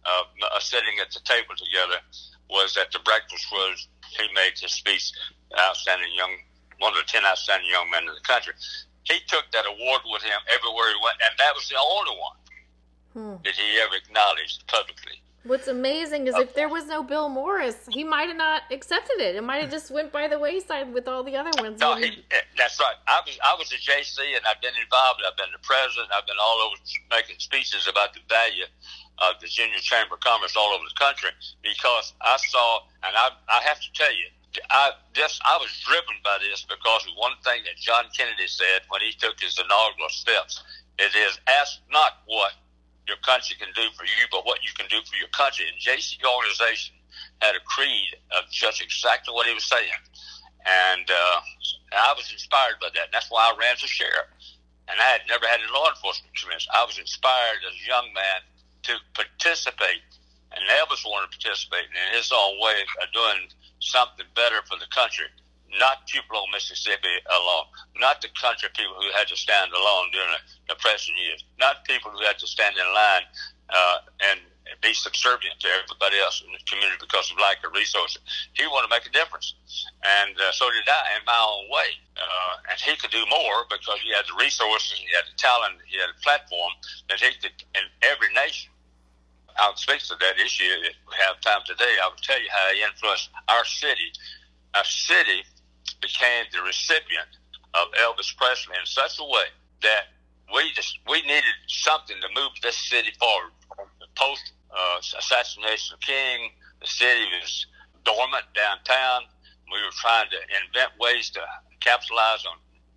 of 0.07 0.31
uh, 0.39 0.59
sitting 0.63 1.03
at 1.03 1.11
the 1.11 1.19
table 1.27 1.59
together 1.59 1.99
was 2.47 2.79
at 2.79 2.91
the 2.95 3.03
breakfast 3.03 3.47
was 3.51 3.89
he 4.15 4.27
made 4.35 4.55
his 4.55 4.73
speech, 4.73 5.13
outstanding 5.59 6.15
young, 6.15 6.31
one 6.79 6.95
of 6.95 6.99
the 7.03 7.11
ten 7.11 7.27
outstanding 7.27 7.69
young 7.69 7.91
men 7.91 8.07
in 8.07 8.15
the 8.15 8.27
country. 8.27 8.55
He 9.03 9.19
took 9.27 9.51
that 9.53 9.67
award 9.67 10.03
with 10.07 10.23
him 10.23 10.39
everywhere 10.47 10.89
he 10.95 10.99
went, 11.03 11.19
and 11.19 11.35
that 11.39 11.55
was 11.55 11.67
the 11.69 11.79
only 11.79 12.15
one 12.19 12.39
hmm. 13.19 13.43
that 13.45 13.55
he 13.55 13.81
ever 13.81 13.97
acknowledged 13.97 14.67
publicly. 14.69 15.19
What's 15.45 15.69
amazing 15.69 16.27
is 16.27 16.35
if 16.37 16.53
there 16.53 16.69
was 16.69 16.87
no 16.87 17.03
Bill 17.03 17.29
Morris, 17.29 17.89
he 17.89 18.05
might 18.05 18.29
have 18.29 18.37
not 18.37 18.63
accepted 18.71 19.19
it. 19.21 19.35
It 19.35 19.43
might 19.43 19.63
have 19.63 19.71
just 19.71 19.91
went 19.91 20.13
by 20.13 20.29
the 20.29 20.39
wayside 20.39 20.93
with 20.93 21.09
all 21.09 21.25
the 21.25 21.37
other 21.37 21.51
ones. 21.63 21.81
No, 21.81 21.97
he, 21.97 22.05
eh, 22.31 22.45
that's 22.59 22.79
right. 22.79 22.99
I 23.07 23.23
was 23.25 23.39
I 23.43 23.55
was 23.57 23.73
a 23.73 23.81
Jaycee, 23.81 24.37
and 24.37 24.45
I've 24.45 24.61
been 24.61 24.77
involved. 24.77 25.23
I've 25.25 25.39
been 25.39 25.49
the 25.53 25.63
president. 25.63 26.11
I've 26.13 26.27
been 26.27 26.43
all 26.43 26.59
over 26.69 26.77
making 27.11 27.39
speeches 27.39 27.89
about 27.89 28.13
the 28.13 28.21
value 28.29 28.67
of 29.25 29.41
the 29.41 29.47
Junior 29.47 29.79
Chamber 29.79 30.15
of 30.15 30.21
Commerce 30.21 30.55
all 30.55 30.75
over 30.75 30.85
the 30.85 30.99
country 30.99 31.31
because 31.63 32.13
I 32.21 32.37
saw, 32.51 32.85
and 33.03 33.15
I, 33.17 33.31
I 33.49 33.63
have 33.63 33.81
to 33.81 33.91
tell 33.95 34.13
you, 34.13 34.29
I 34.69 34.93
just 35.15 35.41
I 35.47 35.57
was 35.57 35.71
driven 35.87 36.19
by 36.25 36.39
this 36.45 36.67
because 36.69 37.07
of 37.07 37.17
one 37.17 37.39
thing 37.43 37.63
that 37.65 37.81
John 37.81 38.05
Kennedy 38.13 38.49
said 38.49 38.83
when 38.91 39.01
he 39.01 39.13
took 39.17 39.41
his 39.41 39.57
inaugural 39.57 40.11
steps. 40.11 40.63
It 40.99 41.15
is 41.15 41.39
ask 41.47 41.79
not 41.91 42.27
what 42.27 42.53
your 43.09 43.19
country 43.25 43.57
can 43.57 43.73
do 43.75 43.89
for 43.97 44.05
you, 44.05 44.29
but 44.31 44.45
what 44.45 44.63
you 44.63 44.71
can 44.77 44.87
do 44.93 45.01
for 45.09 45.17
your 45.17 45.33
country. 45.33 45.65
And 45.67 45.81
Jaycee 45.81 46.21
organization 46.23 46.95
had 47.41 47.57
a 47.57 47.63
creed 47.65 48.21
of 48.37 48.45
just 48.53 48.85
exactly 48.85 49.33
what 49.33 49.49
he 49.49 49.55
was 49.57 49.65
saying, 49.65 50.01
and 50.69 51.09
uh, 51.09 51.41
I 51.97 52.13
was 52.15 52.31
inspired 52.31 52.79
by 52.81 52.93
that. 52.95 53.09
And 53.09 53.15
that's 53.15 53.33
why 53.33 53.49
I 53.49 53.57
ran 53.57 53.77
for 53.77 53.89
sheriff. 53.89 54.29
And 54.89 54.97
I 55.01 55.09
had 55.21 55.25
never 55.29 55.45
had 55.45 55.61
a 55.61 55.73
law 55.73 55.89
enforcement 55.89 56.33
experience. 56.33 56.69
I 56.73 56.85
was 56.85 56.97
inspired 56.97 57.61
as 57.65 57.77
a 57.77 57.89
young 57.89 58.09
man 58.17 58.41
to 58.89 58.97
participate, 59.13 60.05
and 60.53 60.65
Elvis 60.81 61.05
wanted 61.05 61.33
to 61.33 61.41
participate 61.41 61.89
in 61.93 62.17
his 62.17 62.33
own 62.33 62.57
way 62.61 62.85
of 63.03 63.13
doing 63.13 63.53
something 63.81 64.25
better 64.35 64.61
for 64.65 64.81
the 64.81 64.89
country. 64.89 65.29
Not 65.79 66.07
Tupelo, 66.07 66.45
Mississippi 66.53 67.13
alone. 67.29 67.69
Not 68.01 68.23
the 68.23 68.29
country 68.41 68.69
people 68.73 68.97
who 68.97 69.11
had 69.13 69.29
to 69.29 69.37
stand 69.37 69.73
alone 69.73 70.09
during 70.13 70.33
the 70.33 70.75
depression 70.75 71.15
years. 71.21 71.45
Not 71.59 71.85
people 71.85 72.11
who 72.11 72.25
had 72.25 72.39
to 72.39 72.47
stand 72.47 72.77
in 72.77 72.89
line 72.95 73.27
uh, 73.69 73.99
and 74.33 74.41
be 74.81 74.93
subservient 74.93 75.61
to 75.61 75.69
everybody 75.69 76.21
else 76.21 76.45
in 76.45 76.53
the 76.53 76.61
community 76.69 77.01
because 77.01 77.33
of 77.33 77.41
lack 77.41 77.61
of 77.65 77.73
resources. 77.73 78.21
He 78.53 78.65
wanted 78.69 78.89
to 78.89 78.95
make 78.97 79.09
a 79.09 79.13
difference, 79.13 79.57
and 80.05 80.37
uh, 80.37 80.53
so 80.53 80.69
did 80.71 80.89
I 80.89 81.17
in 81.17 81.25
my 81.25 81.41
own 81.41 81.69
way. 81.73 81.91
Uh, 82.17 82.71
and 82.73 82.77
he 82.81 82.97
could 82.97 83.11
do 83.11 83.25
more 83.29 83.65
because 83.69 83.97
he 84.05 84.13
had 84.13 84.29
the 84.29 84.37
resources, 84.37 85.01
he 85.01 85.09
had 85.13 85.25
the 85.25 85.37
talent, 85.37 85.81
he 85.89 85.97
had 85.97 86.13
a 86.13 86.19
platform 86.21 86.73
that 87.09 87.21
he 87.21 87.33
could 87.41 87.57
in 87.77 87.85
every 88.05 88.29
nation 88.37 88.73
I'll 89.59 89.77
speak 89.77 89.99
to 90.07 90.15
that 90.21 90.39
issue 90.39 90.71
if 90.87 90.95
we 91.07 91.15
have 91.27 91.41
time 91.41 91.61
today. 91.67 91.99
I 92.03 92.07
will 92.07 92.23
tell 92.23 92.41
you 92.41 92.49
how 92.49 92.73
he 92.73 92.83
influenced 92.83 93.31
our 93.49 93.65
city. 93.65 94.15
Our 94.75 94.85
city 94.85 95.43
became 96.01 96.47
the 96.53 96.63
recipient 96.63 97.29
of 97.75 97.89
Elvis 98.01 98.35
Presley 98.37 98.75
in 98.79 98.87
such 98.87 99.19
a 99.19 99.25
way 99.25 99.49
that 99.83 100.15
we 100.55 100.73
just 100.75 100.99
we 101.09 101.21
needed 101.23 101.57
something 101.69 102.17
to 102.21 102.29
move 102.35 102.53
this 102.63 102.77
city 102.77 103.13
forward. 103.19 103.53
Post 104.17 104.53
uh, 104.71 104.99
assassination 104.99 105.95
of 105.95 106.01
King, 106.01 106.51
the 106.81 106.87
city 106.87 107.25
was 107.41 107.67
dormant 108.05 108.47
downtown. 108.55 109.23
We 109.71 109.79
were 109.79 109.95
trying 110.01 110.31
to 110.31 110.41
invent 110.65 110.99
ways 110.99 111.31
to 111.31 111.41
capitalize 111.81 112.45
on 112.49 112.57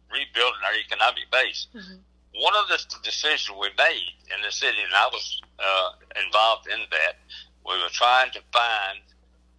rebuilding 0.09 0.61
our 0.65 0.75
economic 0.75 1.29
base. 1.31 1.67
Mm-hmm 1.75 2.01
one 2.35 2.53
of 2.55 2.67
the 2.69 2.79
decisions 3.03 3.51
we 3.59 3.67
made 3.77 4.15
in 4.31 4.39
the 4.43 4.51
city, 4.51 4.77
and 4.83 4.93
I 4.93 5.07
was 5.11 5.41
uh, 5.59 5.89
involved 6.23 6.67
in 6.67 6.79
that, 6.91 7.19
we 7.65 7.75
were 7.75 7.91
trying 7.91 8.31
to 8.31 8.41
find 8.53 8.99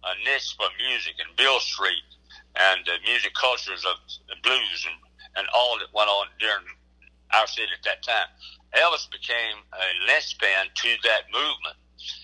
a 0.03 0.13
niche 0.25 0.55
for 0.57 0.67
music 0.77 1.13
in 1.19 1.35
Beale 1.37 1.59
Street 1.59 2.03
and 2.55 2.85
the 2.85 3.01
music 3.05 3.33
cultures 3.33 3.85
of 3.85 3.97
the 4.29 4.37
blues 4.43 4.79
and, 4.85 4.97
and 5.37 5.47
all 5.53 5.77
that 5.79 5.89
went 5.93 6.09
on 6.09 6.27
during 6.39 6.65
our 7.33 7.47
city 7.47 7.71
at 7.73 7.83
that 7.83 8.05
time. 8.05 8.29
Elvis 8.77 9.09
became 9.09 9.61
a 9.73 9.85
linchpin 10.05 10.69
to 10.73 10.89
that 11.05 11.29
movement, 11.29 11.77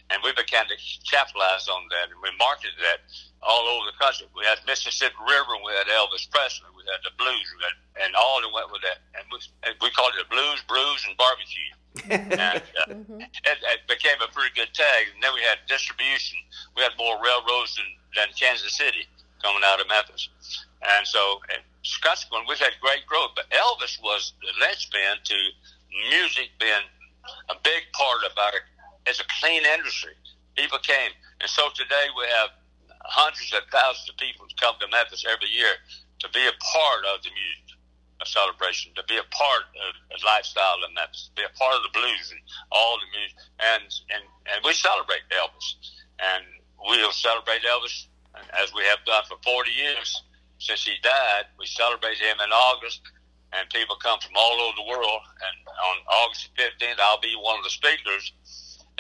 and 0.10 0.22
we 0.26 0.34
began 0.34 0.66
to 0.66 0.78
capitalize 1.06 1.70
on 1.70 1.86
that, 1.90 2.10
and 2.10 2.18
we 2.22 2.30
marketed 2.38 2.78
that 2.82 3.06
all 3.42 3.70
over 3.70 3.90
the 3.90 3.98
country. 3.98 4.26
We 4.34 4.46
had 4.46 4.62
Mississippi 4.66 5.18
River, 5.26 5.62
we 5.62 5.74
had 5.78 5.88
Elvis 5.90 6.30
Presley, 6.30 6.70
we 6.74 6.84
had 6.90 7.02
the 7.06 7.14
blues, 7.18 7.46
we 7.58 7.62
had, 7.66 7.78
and 8.06 8.12
all 8.18 8.42
that 8.42 8.50
went 8.54 8.74
with 8.74 8.82
that. 8.82 9.02
And 9.18 9.26
we, 9.30 9.38
and 9.66 9.74
we 9.82 9.90
called 9.94 10.14
it 10.18 10.30
blues, 10.30 10.62
brews, 10.66 11.02
and 11.06 11.16
barbecue. 11.18 11.74
and 12.10 12.34
uh, 12.34 12.90
mm-hmm. 12.90 13.22
it, 13.22 13.58
it 13.62 13.82
became 13.88 14.18
a 14.22 14.30
pretty 14.34 14.54
good 14.58 14.74
tag. 14.74 15.14
And 15.14 15.22
then 15.22 15.34
we 15.34 15.42
had 15.42 15.62
distribution. 15.70 16.38
We 16.76 16.84
had 16.84 16.94
more 16.98 17.22
railroads 17.22 17.78
than, 17.78 17.88
than 18.18 18.28
Kansas 18.36 18.76
City 18.76 19.06
coming 19.42 19.64
out 19.66 19.80
of 19.80 19.88
Memphis. 19.88 20.30
And 20.82 21.08
so, 21.08 21.40
consequently, 22.02 22.48
we've 22.48 22.60
had 22.60 22.74
great 22.82 23.06
growth. 23.06 23.32
But 23.36 23.50
Elvis 23.52 24.00
was 24.02 24.34
the 24.42 24.54
linchpin 24.60 25.20
to 25.24 25.38
music 26.10 26.52
being 26.60 26.88
a 27.50 27.56
big 27.64 27.84
part 27.94 28.24
of 28.24 28.34
our, 28.38 28.60
as 29.08 29.20
a 29.20 29.28
clean 29.42 29.64
industry. 29.66 30.14
He 30.56 30.66
became, 30.68 31.12
and 31.40 31.50
so 31.50 31.70
today 31.76 32.12
we 32.18 32.26
have 32.40 32.52
hundreds 33.06 33.54
of 33.54 33.64
thousands 33.72 34.10
of 34.10 34.18
people 34.18 34.46
come 34.60 34.76
to 34.80 34.88
Memphis 34.92 35.24
every 35.24 35.50
year 35.50 35.80
to 36.20 36.28
be 36.36 36.44
a 36.44 36.56
part 36.60 37.04
of 37.08 37.24
the 37.24 37.32
music 37.32 37.70
a 38.22 38.26
celebration, 38.28 38.92
to 38.96 39.04
be 39.08 39.16
a 39.16 39.28
part 39.32 39.64
of 39.64 39.92
the 40.12 40.20
lifestyle 40.26 40.76
of 40.84 40.92
Memphis, 40.94 41.32
be 41.36 41.44
a 41.44 41.56
part 41.56 41.76
of 41.76 41.84
the 41.88 41.94
blues 41.96 42.32
and 42.32 42.40
all 42.72 43.00
the 43.00 43.08
music. 43.16 43.36
And, 43.60 43.84
and, 44.12 44.24
and 44.52 44.60
we 44.64 44.76
celebrate 44.76 45.24
Elvis. 45.32 45.68
And 46.20 46.44
we'll 46.84 47.16
celebrate 47.16 47.64
Elvis 47.64 48.09
as 48.62 48.74
we 48.74 48.84
have 48.84 49.00
done 49.06 49.24
for 49.28 49.38
40 49.44 49.72
years 49.72 50.24
since 50.60 50.84
he 50.84 50.94
died. 51.02 51.46
We 51.58 51.66
celebrate 51.66 52.18
him 52.18 52.38
in 52.44 52.52
August, 52.52 53.02
and 53.54 53.70
people 53.70 53.96
come 53.96 54.20
from 54.20 54.34
all 54.36 54.60
over 54.62 54.76
the 54.76 54.90
world. 54.90 55.22
And 55.26 55.68
on 55.68 55.98
August 56.26 56.50
15th, 56.58 57.00
I'll 57.00 57.20
be 57.22 57.36
one 57.42 57.58
of 57.58 57.64
the 57.64 57.70
speakers 57.70 58.34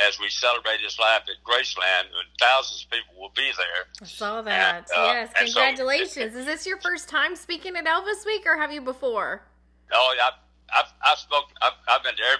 as 0.07 0.19
we 0.19 0.29
celebrate 0.29 0.79
his 0.79 0.97
life 0.97 1.23
at 1.27 1.43
Graceland, 1.43 2.07
and 2.07 2.27
thousands 2.39 2.85
of 2.85 2.91
people 2.91 3.19
will 3.19 3.33
be 3.35 3.51
there. 3.57 3.85
I 4.01 4.05
saw 4.05 4.41
that. 4.41 4.89
And, 4.95 4.97
uh, 4.97 5.11
yes, 5.11 5.33
congratulations. 5.35 6.33
So, 6.33 6.39
Is 6.39 6.45
this 6.45 6.65
your 6.65 6.79
first 6.79 7.09
time 7.09 7.35
speaking 7.35 7.75
at 7.75 7.85
Elvis 7.85 8.25
Week, 8.25 8.43
or 8.45 8.57
have 8.57 8.71
you 8.71 8.81
before? 8.81 9.43
Oh, 9.91 10.13
yeah, 10.15 10.27
I've, 10.27 10.85
I've, 10.85 10.93
I've 11.03 11.17
spoken. 11.17 11.55
I've, 11.61 11.73
I've 11.89 12.03
been 12.03 12.15
there. 12.17 12.37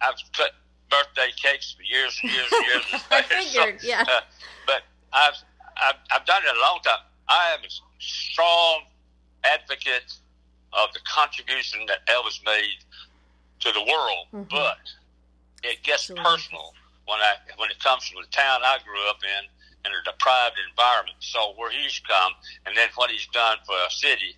I've 0.00 0.16
cut 0.32 0.50
birthday 0.90 1.30
cakes 1.36 1.74
for 1.76 1.82
years 1.82 2.18
and 2.22 2.32
years 2.32 2.48
and 2.52 2.66
years. 2.66 3.02
I 3.10 3.22
figured, 3.22 3.80
so, 3.80 3.86
yeah. 3.86 4.02
Uh, 4.02 4.20
but 4.66 4.82
I've, 5.12 5.34
I've 6.26 6.42
done 6.42 6.42
it 6.42 6.56
a 6.56 6.60
long 6.60 6.80
time. 6.82 7.04
I 7.28 7.54
am 7.54 7.60
a 7.64 7.70
strong 7.98 8.82
advocate 9.44 10.12
of 10.72 10.92
the 10.92 11.00
contribution 11.06 11.86
that 11.86 12.06
Elvis 12.06 12.40
made 12.44 12.82
to 13.60 13.72
the 13.72 13.80
world, 13.80 14.26
mm-hmm. 14.32 14.50
but 14.50 14.78
it 15.62 15.82
gets 15.82 16.06
personal 16.06 16.74
when 17.06 17.18
I 17.20 17.34
when 17.56 17.70
it 17.70 17.82
comes 17.82 18.06
from 18.06 18.22
the 18.22 18.28
town 18.28 18.60
I 18.64 18.78
grew 18.84 19.08
up 19.08 19.18
in 19.22 19.46
in 19.86 19.92
a 19.94 20.02
deprived 20.04 20.56
environment. 20.70 21.16
So 21.20 21.54
where 21.56 21.70
he's 21.70 22.00
come, 22.06 22.32
and 22.66 22.76
then 22.76 22.88
what 22.96 23.10
he's 23.10 23.26
done 23.32 23.58
for 23.64 23.74
a 23.74 23.90
city 23.90 24.36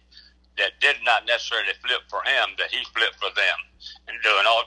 that 0.59 0.79
did 0.81 0.97
not 1.05 1.27
necessarily 1.27 1.73
flip 1.85 2.03
for 2.09 2.21
him, 2.23 2.53
that 2.59 2.71
he 2.71 2.85
flipped 2.93 3.17
for 3.17 3.33
them, 3.35 3.59
and 4.09 4.17
doing 4.23 4.45
all 4.47 4.65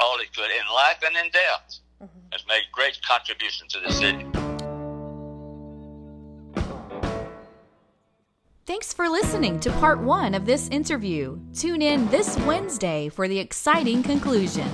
all 0.00 0.18
he 0.18 0.26
could 0.26 0.50
in 0.50 0.66
life 0.72 1.02
and 1.04 1.16
in 1.16 1.30
death, 1.30 1.78
mm-hmm. 2.02 2.26
has 2.32 2.44
made 2.48 2.62
great 2.72 2.98
contribution 3.02 3.66
to 3.68 3.80
the 3.80 3.92
city. 3.92 4.43
Thanks 8.66 8.94
for 8.94 9.10
listening 9.10 9.60
to 9.60 9.70
part 9.72 10.00
one 10.00 10.32
of 10.32 10.46
this 10.46 10.70
interview. 10.70 11.38
Tune 11.52 11.82
in 11.82 12.08
this 12.08 12.38
Wednesday 12.46 13.10
for 13.10 13.28
the 13.28 13.38
exciting 13.38 14.02
conclusion. 14.02 14.66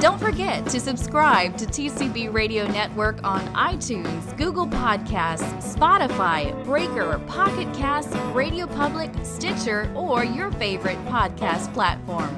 Don't 0.00 0.20
forget 0.20 0.66
to 0.66 0.78
subscribe 0.78 1.56
to 1.56 1.64
TCB 1.64 2.30
Radio 2.30 2.66
Network 2.66 3.24
on 3.24 3.40
iTunes, 3.54 4.36
Google 4.36 4.66
Podcasts, 4.66 5.74
Spotify, 5.74 6.62
Breaker, 6.66 7.18
Pocket 7.26 7.72
Cast, 7.72 8.14
Radio 8.34 8.66
Public, 8.66 9.10
Stitcher, 9.22 9.90
or 9.96 10.26
your 10.26 10.50
favorite 10.52 11.02
podcast 11.06 11.72
platform. 11.72 12.28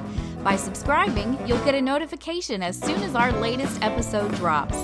By 0.45 0.55
subscribing, 0.55 1.37
you'll 1.45 1.63
get 1.65 1.75
a 1.75 1.81
notification 1.81 2.63
as 2.63 2.79
soon 2.79 3.03
as 3.03 3.15
our 3.15 3.33
latest 3.33 3.83
episode 3.83 4.33
drops. 4.35 4.77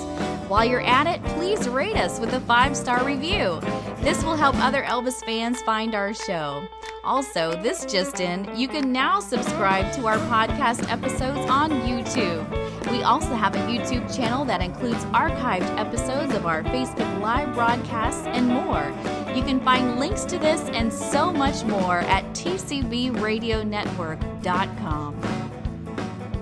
While 0.49 0.65
you're 0.65 0.81
at 0.81 1.07
it, 1.07 1.23
please 1.35 1.69
rate 1.69 1.95
us 1.95 2.19
with 2.19 2.33
a 2.33 2.41
five 2.41 2.75
star 2.75 3.05
review. 3.05 3.61
This 4.01 4.23
will 4.23 4.35
help 4.35 4.55
other 4.57 4.83
Elvis 4.83 5.25
fans 5.25 5.59
find 5.63 5.95
our 5.95 6.13
show. 6.13 6.67
Also, 7.03 7.59
this 7.63 7.83
just 7.85 8.19
in, 8.19 8.47
you 8.55 8.67
can 8.67 8.91
now 8.91 9.19
subscribe 9.19 9.91
to 9.93 10.05
our 10.07 10.17
podcast 10.29 10.87
episodes 10.91 11.39
on 11.49 11.71
YouTube. 11.81 12.45
We 12.91 13.01
also 13.01 13.33
have 13.33 13.55
a 13.55 13.59
YouTube 13.59 14.15
channel 14.15 14.45
that 14.45 14.61
includes 14.61 15.03
archived 15.05 15.75
episodes 15.77 16.31
of 16.33 16.45
our 16.45 16.61
Facebook 16.63 17.21
Live 17.21 17.53
broadcasts 17.53 18.25
and 18.27 18.47
more. 18.47 18.93
You 19.35 19.41
can 19.43 19.59
find 19.61 19.99
links 19.99 20.25
to 20.25 20.37
this 20.37 20.61
and 20.69 20.93
so 20.93 21.33
much 21.33 21.63
more 21.65 21.99
at 22.01 22.23
tcbradionetwork.com. 22.33 25.15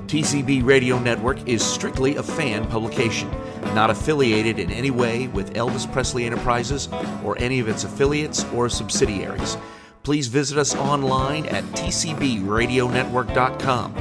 TCB 0.07 0.63
Radio 0.63 0.99
Network 0.99 1.47
is 1.47 1.63
strictly 1.63 2.17
a 2.17 2.23
fan 2.23 2.65
publication 2.67 3.29
not 3.75 3.91
affiliated 3.91 4.57
in 4.57 4.71
any 4.71 4.89
way 4.89 5.27
with 5.27 5.53
Elvis 5.53 5.91
Presley 5.91 6.25
Enterprises 6.25 6.89
or 7.23 7.37
any 7.37 7.59
of 7.59 7.67
its 7.67 7.83
affiliates 7.83 8.43
or 8.53 8.69
subsidiaries. 8.69 9.57
Please 10.01 10.27
visit 10.27 10.57
us 10.57 10.73
online 10.75 11.45
at 11.47 11.63
tcbradionetwork.com. 11.65 13.95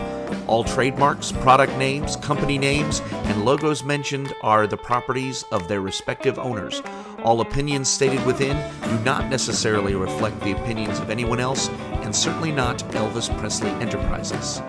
All 0.47 0.63
trademarks, 0.63 1.33
product 1.33 1.75
names, 1.79 2.17
company 2.17 2.59
names, 2.59 3.01
and 3.11 3.45
logos 3.45 3.83
mentioned 3.83 4.35
are 4.43 4.67
the 4.67 4.77
properties 4.77 5.43
of 5.51 5.69
their 5.69 5.81
respective 5.81 6.39
owners. 6.39 6.83
All 7.25 7.41
opinions 7.41 7.89
stated 7.89 8.25
within 8.27 8.57
do 8.83 8.99
not 9.05 9.31
necessarily 9.31 9.95
reflect 9.95 10.39
the 10.41 10.53
opinions 10.53 10.99
of 10.99 11.09
anyone 11.09 11.41
else, 11.41 11.71
and 12.03 12.15
certainly 12.15 12.53
not 12.53 12.81
Elvis 12.91 13.35
Presley 13.39 13.71
Enterprises. 13.71 14.61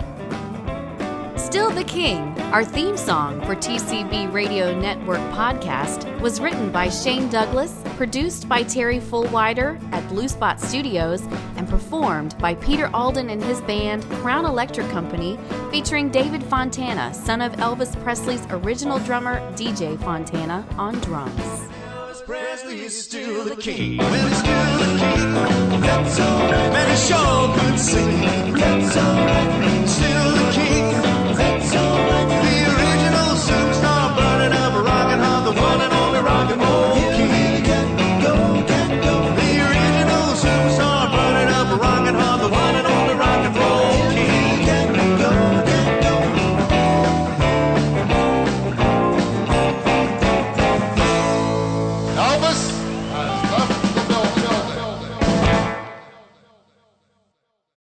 Still 1.45 1.69
the 1.69 1.83
King, 1.83 2.35
our 2.51 2.65
theme 2.65 2.97
song 2.97 3.39
for 3.41 3.55
TCB 3.55 4.33
Radio 4.33 4.77
Network 4.77 5.19
podcast, 5.31 6.19
was 6.19 6.41
written 6.41 6.71
by 6.71 6.89
Shane 6.89 7.29
Douglas 7.29 7.83
Produced 7.97 8.49
by 8.49 8.63
Terry 8.63 8.99
Fullwider 8.99 9.79
at 9.93 10.05
Blue 10.09 10.27
Spot 10.27 10.59
Studios 10.59 11.21
and 11.55 11.69
performed 11.69 12.35
by 12.39 12.55
Peter 12.55 12.89
Alden 12.95 13.29
and 13.29 13.43
his 13.43 13.61
band 13.61 14.03
Crown 14.05 14.45
Electric 14.45 14.89
Company, 14.89 15.37
featuring 15.69 16.09
David 16.09 16.43
Fontana, 16.43 17.13
son 17.13 17.41
of 17.41 17.51
Elvis 17.53 17.95
Presley's 18.03 18.45
original 18.49 18.97
drummer 18.97 19.39
DJ 19.51 20.01
Fontana, 20.03 20.67
on 20.79 20.99
drums. 21.01 21.69
Presley 22.25 22.81
is 22.81 23.03
still 23.03 23.45
the 23.45 23.55
king. 23.55 23.97
Well, 23.97 24.27
he's 24.27 24.39
still 24.39 24.77
the 24.79 24.99
king. 24.99 25.81
That's 25.81 26.19
alright. 26.19 26.73
Man, 26.73 26.89
he 26.89 26.95
sure 27.05 27.53
could 27.55 27.79
sing. 27.79 28.53
That's 28.55 28.97
alright. 28.97 29.87
Still 29.87 30.31
the 30.31 30.51
king. 30.51 31.14
The 31.37 32.55
original 32.71 33.35
superstar, 33.35 34.15
burning 34.15 34.53
up, 34.57 34.73
rockin' 34.73 35.19
hard, 35.19 35.45
the 35.45 35.61
one 35.61 35.81
and 35.81 35.93
only 35.93 36.19
rock 36.19 36.51
and 36.51 36.61
roll. 36.61 37.14